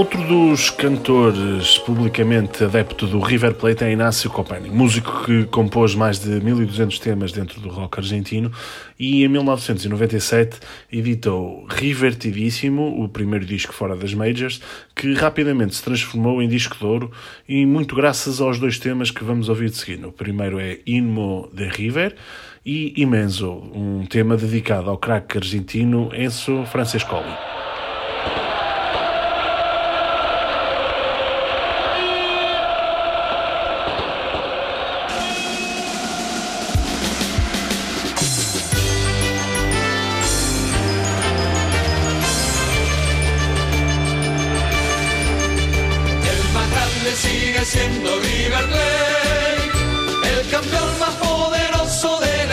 Outro 0.00 0.26
dos 0.26 0.70
cantores 0.70 1.76
publicamente 1.76 2.64
adepto 2.64 3.06
do 3.06 3.20
River 3.20 3.52
Plate 3.52 3.84
é 3.84 3.92
Inácio 3.92 4.30
Copani, 4.30 4.70
músico 4.70 5.26
que 5.26 5.44
compôs 5.44 5.94
mais 5.94 6.18
de 6.18 6.40
1200 6.40 6.98
temas 6.98 7.32
dentro 7.32 7.60
do 7.60 7.68
rock 7.68 7.98
argentino 7.98 8.50
e 8.98 9.22
em 9.22 9.28
1997 9.28 10.58
editou 10.90 11.66
Rivertidíssimo, 11.68 13.04
o 13.04 13.10
primeiro 13.10 13.44
disco 13.44 13.74
fora 13.74 13.94
das 13.94 14.14
majors, 14.14 14.62
que 14.96 15.12
rapidamente 15.12 15.74
se 15.74 15.82
transformou 15.82 16.40
em 16.40 16.48
disco 16.48 16.78
de 16.78 16.86
ouro 16.86 17.12
e 17.46 17.66
muito 17.66 17.94
graças 17.94 18.40
aos 18.40 18.58
dois 18.58 18.78
temas 18.78 19.10
que 19.10 19.22
vamos 19.22 19.50
ouvir 19.50 19.68
de 19.68 19.76
seguir. 19.76 20.02
O 20.06 20.12
primeiro 20.12 20.58
é 20.58 20.78
Inmo 20.86 21.50
de 21.52 21.68
River 21.68 22.16
e 22.64 22.94
Imenso, 22.96 23.50
um 23.74 24.06
tema 24.06 24.34
dedicado 24.34 24.88
ao 24.88 24.96
craque 24.96 25.36
argentino 25.36 26.10
Enzo 26.14 26.64
Francescoli. 26.64 27.49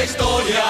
Historia, 0.08 0.64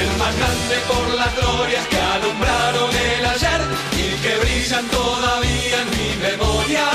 el 0.00 0.10
más 0.18 0.32
grande 0.36 0.76
por 0.90 1.04
las 1.20 1.32
glorias 1.36 1.84
que 1.86 2.00
alumbraron 2.16 2.90
el 2.94 3.24
ayer 3.34 3.60
y 4.04 4.06
que 4.22 4.32
brillan 4.42 4.86
todavía 4.88 5.76
en 5.84 5.90
mi 5.98 6.10
memoria. 6.28 6.86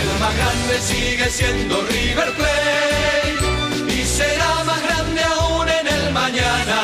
El 0.00 0.08
más 0.22 0.34
grande 0.40 0.74
sigue 0.80 1.28
siendo 1.30 1.74
River 1.82 2.30
Plate 2.38 3.34
y 3.96 4.04
será 4.04 4.52
más 4.70 4.80
grande 4.86 5.22
aún 5.22 5.68
en 5.80 5.86
el 5.96 6.12
mañana. 6.12 6.78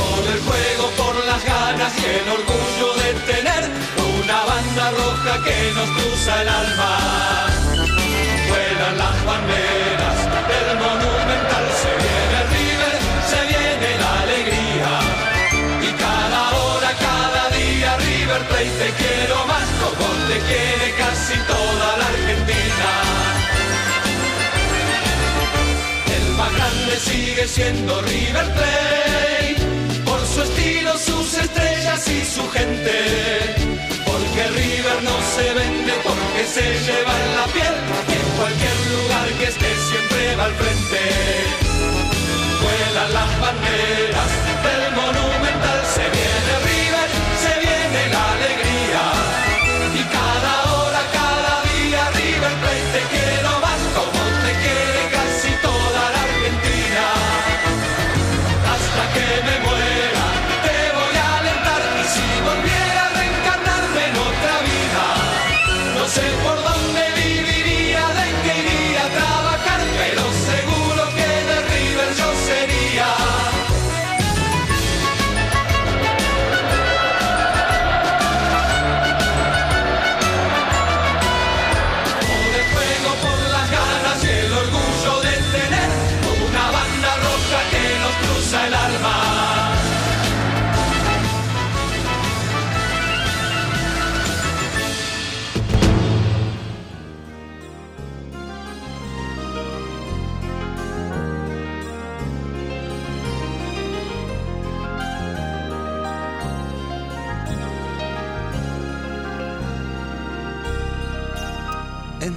Por 0.00 0.22
el 0.34 0.40
juego, 0.46 0.84
por 1.02 1.14
las 1.30 1.42
ganas 1.44 1.92
y 2.02 2.06
el 2.20 2.26
orgullo 2.38 2.88
de 3.02 3.10
tener 3.32 3.62
una 4.18 4.38
banda 4.50 4.84
roja 5.02 5.34
que 5.46 5.58
nos 5.76 5.88
cruza 5.96 6.42
el 6.42 6.48
alma. 6.48 6.90
Vuelan 8.48 8.98
las 8.98 9.24
banderas 9.24 10.03
River 18.34 18.48
Plate 18.48 18.64
te 18.64 18.90
quiero 18.98 19.46
más, 19.46 19.62
como 19.78 20.08
te 20.26 20.38
quiere 20.40 20.92
casi 20.98 21.38
toda 21.46 21.96
la 21.98 22.06
Argentina. 22.06 22.90
El 26.16 26.32
más 26.32 26.52
grande 26.52 26.96
sigue 26.98 27.46
siendo 27.46 28.02
River 28.02 28.46
Plate, 28.54 29.56
por 30.04 30.20
su 30.26 30.42
estilo, 30.42 30.98
sus 30.98 31.34
estrellas 31.34 32.08
y 32.08 32.24
su 32.24 32.50
gente. 32.50 33.54
Porque 34.04 34.48
River 34.48 35.02
no 35.04 35.16
se 35.36 35.54
vende, 35.54 35.92
porque 36.02 36.44
se 36.44 36.62
lleva 36.86 37.14
en 37.22 37.36
la 37.36 37.46
piel 37.54 37.74
en 38.18 38.26
cualquier 38.36 38.76
lugar 38.94 39.28
que 39.38 39.44
esté 39.44 39.70
siempre 39.90 40.34
va 40.34 40.44
al 40.46 40.54
frente. 40.54 41.02
Vuelan 42.62 43.12
las 43.12 43.40
banderas 43.40 44.30
del 44.64 44.90
monumental, 44.90 45.03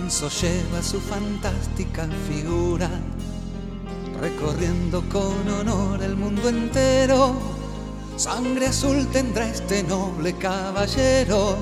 Enzo 0.08 0.30
lleva 0.30 0.82
su 0.82 1.02
fantástica 1.02 2.08
figura, 2.30 2.90
recorriendo 4.22 5.04
con 5.10 5.50
honor 5.50 6.02
el 6.02 6.16
mundo 6.16 6.48
entero. 6.48 7.34
Sangre 8.16 8.68
azul 8.68 9.06
tendrá 9.12 9.50
este 9.50 9.84
noble 9.84 10.32
caballero, 10.38 11.58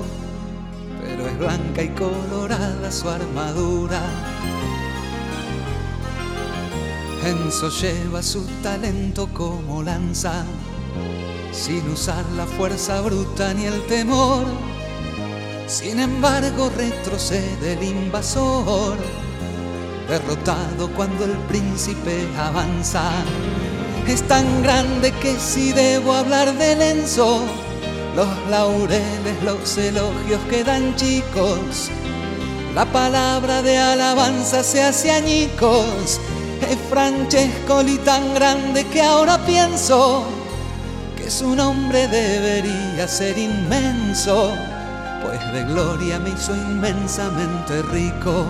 pero 1.02 1.26
es 1.26 1.38
blanca 1.40 1.82
y 1.82 1.88
colorada 1.88 2.92
su 2.92 3.08
armadura. 3.08 4.00
Enzo 7.24 7.68
lleva 7.68 8.22
su 8.22 8.46
talento 8.62 9.28
como 9.34 9.82
lanza, 9.82 10.44
sin 11.50 11.90
usar 11.90 12.24
la 12.36 12.46
fuerza 12.46 13.00
bruta 13.00 13.52
ni 13.54 13.64
el 13.64 13.84
temor. 13.86 14.75
Sin 15.66 15.98
embargo, 15.98 16.70
retrocede 16.76 17.72
el 17.72 17.82
invasor, 17.82 18.96
derrotado 20.08 20.88
cuando 20.94 21.24
el 21.24 21.36
príncipe 21.48 22.24
avanza. 22.38 23.10
Es 24.06 24.22
tan 24.28 24.62
grande 24.62 25.10
que 25.20 25.34
si 25.40 25.72
debo 25.72 26.12
hablar 26.12 26.56
de 26.56 26.76
Lenzo, 26.76 27.40
los 28.14 28.28
laureles, 28.48 29.42
los 29.44 29.76
elogios 29.76 30.40
quedan 30.48 30.94
chicos. 30.94 31.90
La 32.72 32.84
palabra 32.84 33.60
de 33.60 33.76
alabanza 33.76 34.62
se 34.62 34.84
hace 34.84 35.10
añicos. 35.10 36.20
Es 36.70 36.78
Francescoli 36.88 37.98
tan 37.98 38.34
grande 38.34 38.84
que 38.84 39.02
ahora 39.02 39.44
pienso 39.44 40.26
que 41.16 41.28
su 41.28 41.56
nombre 41.56 42.06
debería 42.06 43.08
ser 43.08 43.36
inmenso 43.36 44.54
de 45.52 45.64
gloria 45.64 46.18
me 46.18 46.30
hizo 46.30 46.54
inmensamente 46.54 47.82
rico. 47.82 48.46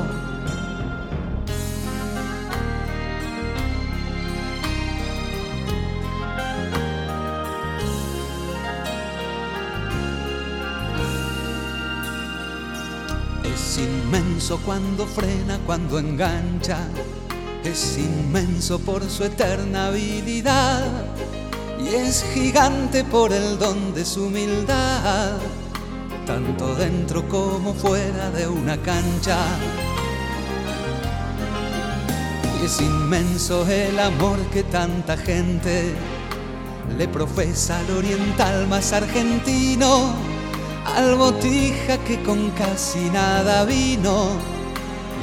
Es 13.45 13.79
inmenso 13.79 14.59
cuando 14.65 15.07
frena, 15.07 15.59
cuando 15.67 15.99
engancha. 15.99 16.79
Es 17.65 17.99
inmenso 17.99 18.79
por 18.79 19.09
su 19.11 19.25
eterna 19.25 19.89
habilidad. 19.89 20.87
Y 21.79 21.89
es 21.89 22.25
gigante 22.33 23.05
por 23.05 23.33
el 23.33 23.59
don 23.59 23.95
de 23.95 24.05
su 24.05 24.27
humildad 24.27 25.39
tanto 26.27 26.75
dentro 26.75 27.27
como 27.29 27.73
fuera 27.73 28.31
de 28.31 28.49
una 28.49 28.77
cancha. 28.79 29.39
Y 32.61 32.67
es 32.67 32.81
inmenso 32.81 33.67
el 33.69 33.99
amor 33.99 34.39
que 34.53 34.65
tanta 34.65 35.17
gente 35.17 35.95
le 36.99 37.07
profesa 37.07 37.79
al 37.79 37.91
oriental 37.99 38.67
más 38.67 38.93
argentino, 38.93 40.13
al 40.97 41.15
botija 41.15 41.97
que 41.99 42.21
con 42.23 42.51
casi 42.51 43.09
nada 43.11 43.65
vino 43.65 44.31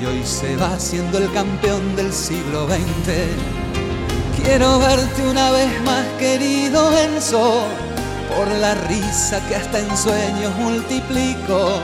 y 0.01 0.05
hoy 0.05 0.23
se 0.23 0.55
va 0.55 0.79
siendo 0.79 1.17
el 1.17 1.31
campeón 1.33 1.95
del 1.95 2.13
siglo 2.13 2.65
XX. 2.67 4.41
Quiero 4.41 4.79
verte 4.79 5.27
una 5.29 5.51
vez 5.51 5.81
más, 5.83 6.05
querido 6.17 6.97
Enzo 6.97 7.92
por 8.35 8.47
la 8.47 8.73
risa 8.73 9.39
que 9.47 9.55
hasta 9.55 9.79
en 9.79 9.97
sueños 9.97 10.55
multiplico, 10.57 11.79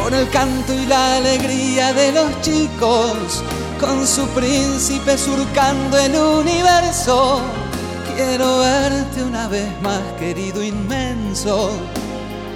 por 0.00 0.14
el 0.14 0.28
canto 0.30 0.72
y 0.72 0.86
la 0.86 1.16
alegría 1.16 1.92
de 1.92 2.12
los 2.12 2.40
chicos, 2.40 3.42
con 3.80 4.06
su 4.06 4.26
príncipe 4.28 5.16
surcando 5.18 5.98
el 5.98 6.16
universo. 6.16 7.40
Quiero 8.14 8.60
verte 8.60 9.22
una 9.22 9.48
vez 9.48 9.68
más, 9.82 10.02
querido 10.18 10.62
inmenso. 10.62 11.70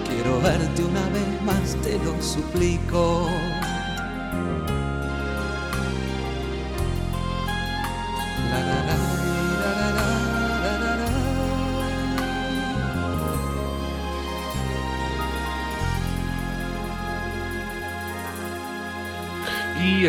Quiero 0.09 0.41
verte 0.41 0.83
una 0.85 1.03
vez 1.09 1.43
más, 1.43 1.77
te 1.83 1.99
lo 2.05 2.21
suplico. 2.23 3.27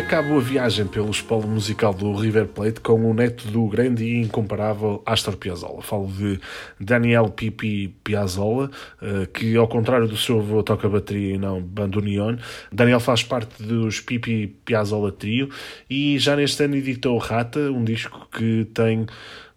E 0.08 0.10
acabo 0.10 0.38
a 0.38 0.40
viagem 0.40 0.86
pelo 0.86 1.10
espólio 1.10 1.46
musical 1.46 1.92
do 1.92 2.14
River 2.14 2.46
Plate 2.46 2.80
com 2.80 3.10
o 3.10 3.12
neto 3.12 3.46
do 3.48 3.66
grande 3.66 4.04
e 4.04 4.22
incomparável 4.22 5.02
Astor 5.04 5.36
Piazzolla. 5.36 5.82
Falo 5.82 6.06
de 6.06 6.40
Daniel 6.80 7.28
Pipi 7.28 7.94
Piazzolla, 8.02 8.70
eh, 9.02 9.26
que 9.26 9.54
ao 9.54 9.68
contrário 9.68 10.08
do 10.08 10.16
seu 10.16 10.38
avô 10.38 10.62
toca 10.62 10.88
bateria 10.88 11.34
e 11.34 11.38
não 11.38 11.60
bandoneon. 11.60 12.38
Daniel 12.72 13.00
faz 13.00 13.22
parte 13.22 13.62
dos 13.62 14.00
Pipi 14.00 14.46
Piazzolla 14.64 15.12
Trio 15.12 15.50
e 15.90 16.18
já 16.18 16.34
neste 16.34 16.64
ano 16.64 16.76
editou 16.76 17.18
Rata, 17.18 17.70
um 17.70 17.84
disco 17.84 18.26
que 18.32 18.64
tem 18.72 19.04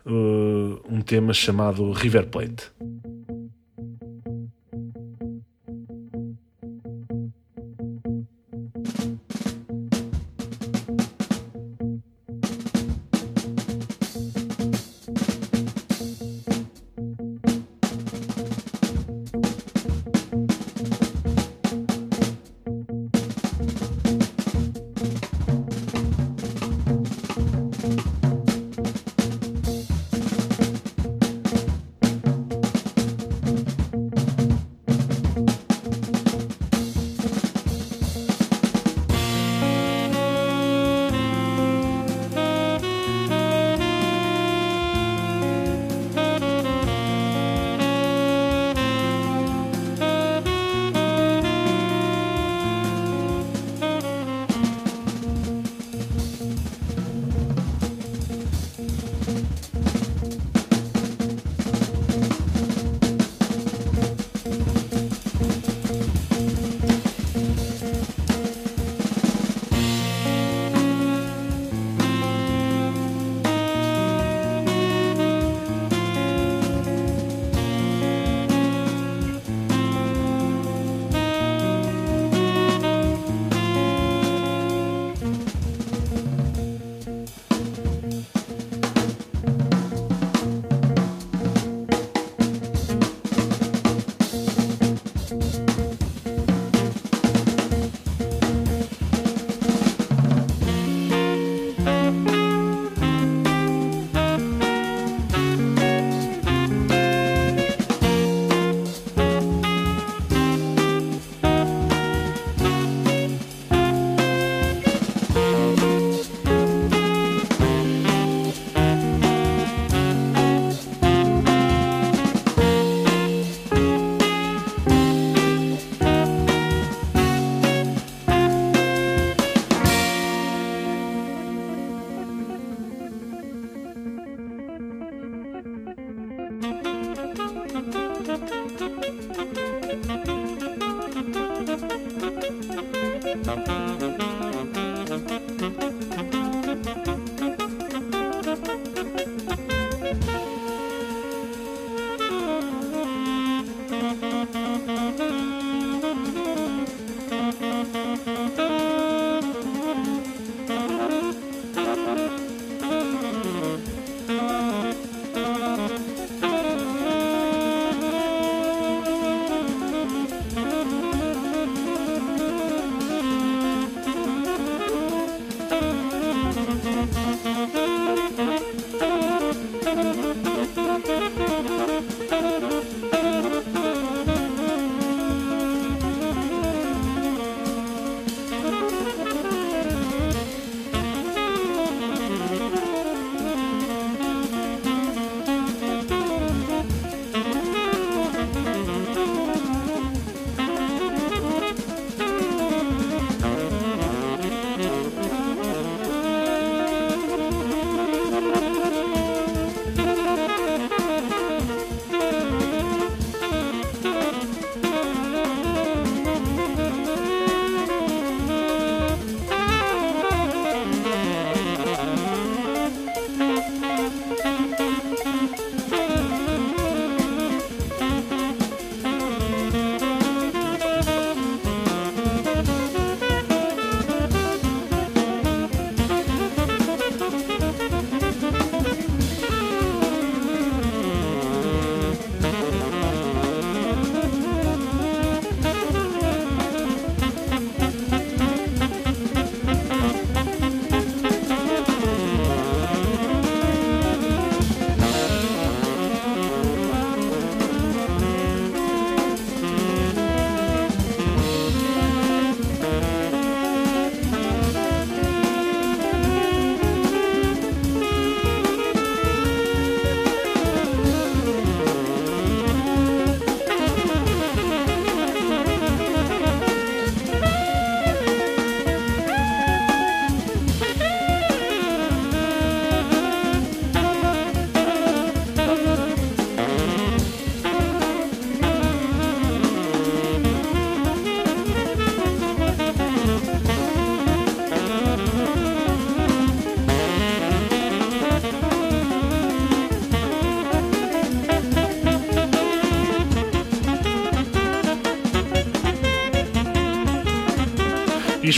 eh, 0.06 0.10
um 0.90 1.00
tema 1.00 1.32
chamado 1.32 1.94
River 1.94 2.26
Plate. 2.26 2.70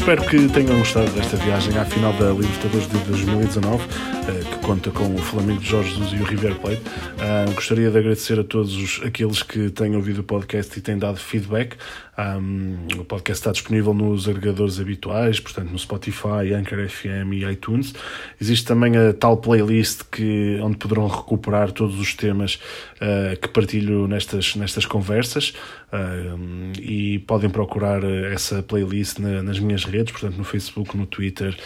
Espero 0.04 0.22
que 0.26 0.49
tenham 0.49 0.78
gostado 0.80 1.10
desta 1.12 1.38
viagem 1.38 1.78
à 1.78 1.86
final 1.86 2.12
da 2.12 2.32
Libertadores 2.32 2.89
de 2.89 2.97
2019, 3.06 3.86
eh, 4.28 4.43
que 4.51 4.58
conta 4.58 4.91
com 4.91 5.16
o 5.16 5.18
Flamengo 5.18 5.62
de 5.62 5.70
Jorge 5.70 5.91
Jesus 5.91 6.12
e 6.12 6.22
o 6.22 6.26
River 6.26 6.56
Plate. 6.56 6.82
Ah, 7.18 7.45
gostaria 7.56 7.89
de 7.89 7.97
agradecer 7.97 8.38
a 8.38 8.43
todos 8.43 8.76
os, 8.76 9.01
aqueles 9.06 9.41
que 9.41 9.70
têm 9.70 9.95
ouvido 9.95 10.20
o 10.20 10.24
podcast 10.24 10.78
e 10.78 10.82
têm 10.82 10.97
dado 10.97 11.16
feedback. 11.16 11.78
Um, 12.18 12.99
o 12.99 13.03
podcast 13.03 13.41
está 13.41 13.51
disponível 13.51 13.93
nos 13.93 14.28
agregadores 14.30 14.80
habituais, 14.80 15.39
portanto 15.39 15.72
no 15.72 15.80
Spotify, 15.80 16.53
Anchor 16.55 16.88
FM 16.88 17.34
e 17.34 17.45
iTunes. 17.45 17.93
Existe 18.39 18.66
também 18.68 18.95
a 18.95 19.14
tal 19.14 19.38
playlist 19.38 20.03
que, 20.11 20.59
onde 20.61 20.78
poderão 20.78 21.07
recuperar 21.07 21.72
todos 21.72 21.99
os 21.99 22.14
temas 22.14 22.59
uh, 23.01 23.39
que 23.39 23.47
partilho 23.47 24.07
nestas, 24.07 24.55
nestas 24.55 24.86
conversas 24.86 25.53
uh, 25.91 26.80
e 26.80 27.20
podem 27.20 27.49
procurar 27.49 28.03
essa 28.32 28.61
playlist 28.61 29.18
na, 29.18 29.41
nas 29.41 29.59
minhas 29.59 29.84
redes, 29.84 30.11
portanto 30.11 30.38
no 30.38 30.43
Facebook, 30.43 30.95
no 30.95 31.07
Twitter 31.07 31.57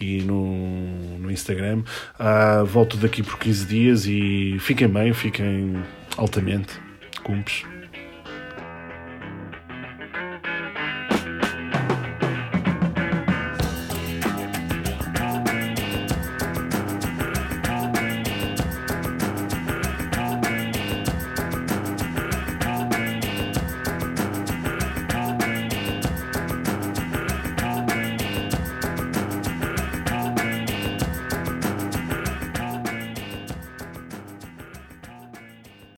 e 0.00 0.22
no, 0.22 1.18
no 1.18 1.30
Instagram. 1.32 1.82
Uh, 2.20 2.64
volto 2.64 2.96
daqui 2.96 3.24
por 3.24 3.38
15 3.38 3.66
dias 3.66 4.06
e 4.06 4.56
fiquem 4.60 4.88
bem, 4.88 5.12
fiquem 5.12 5.82
altamente. 6.16 6.74
Cumpes. 7.24 7.64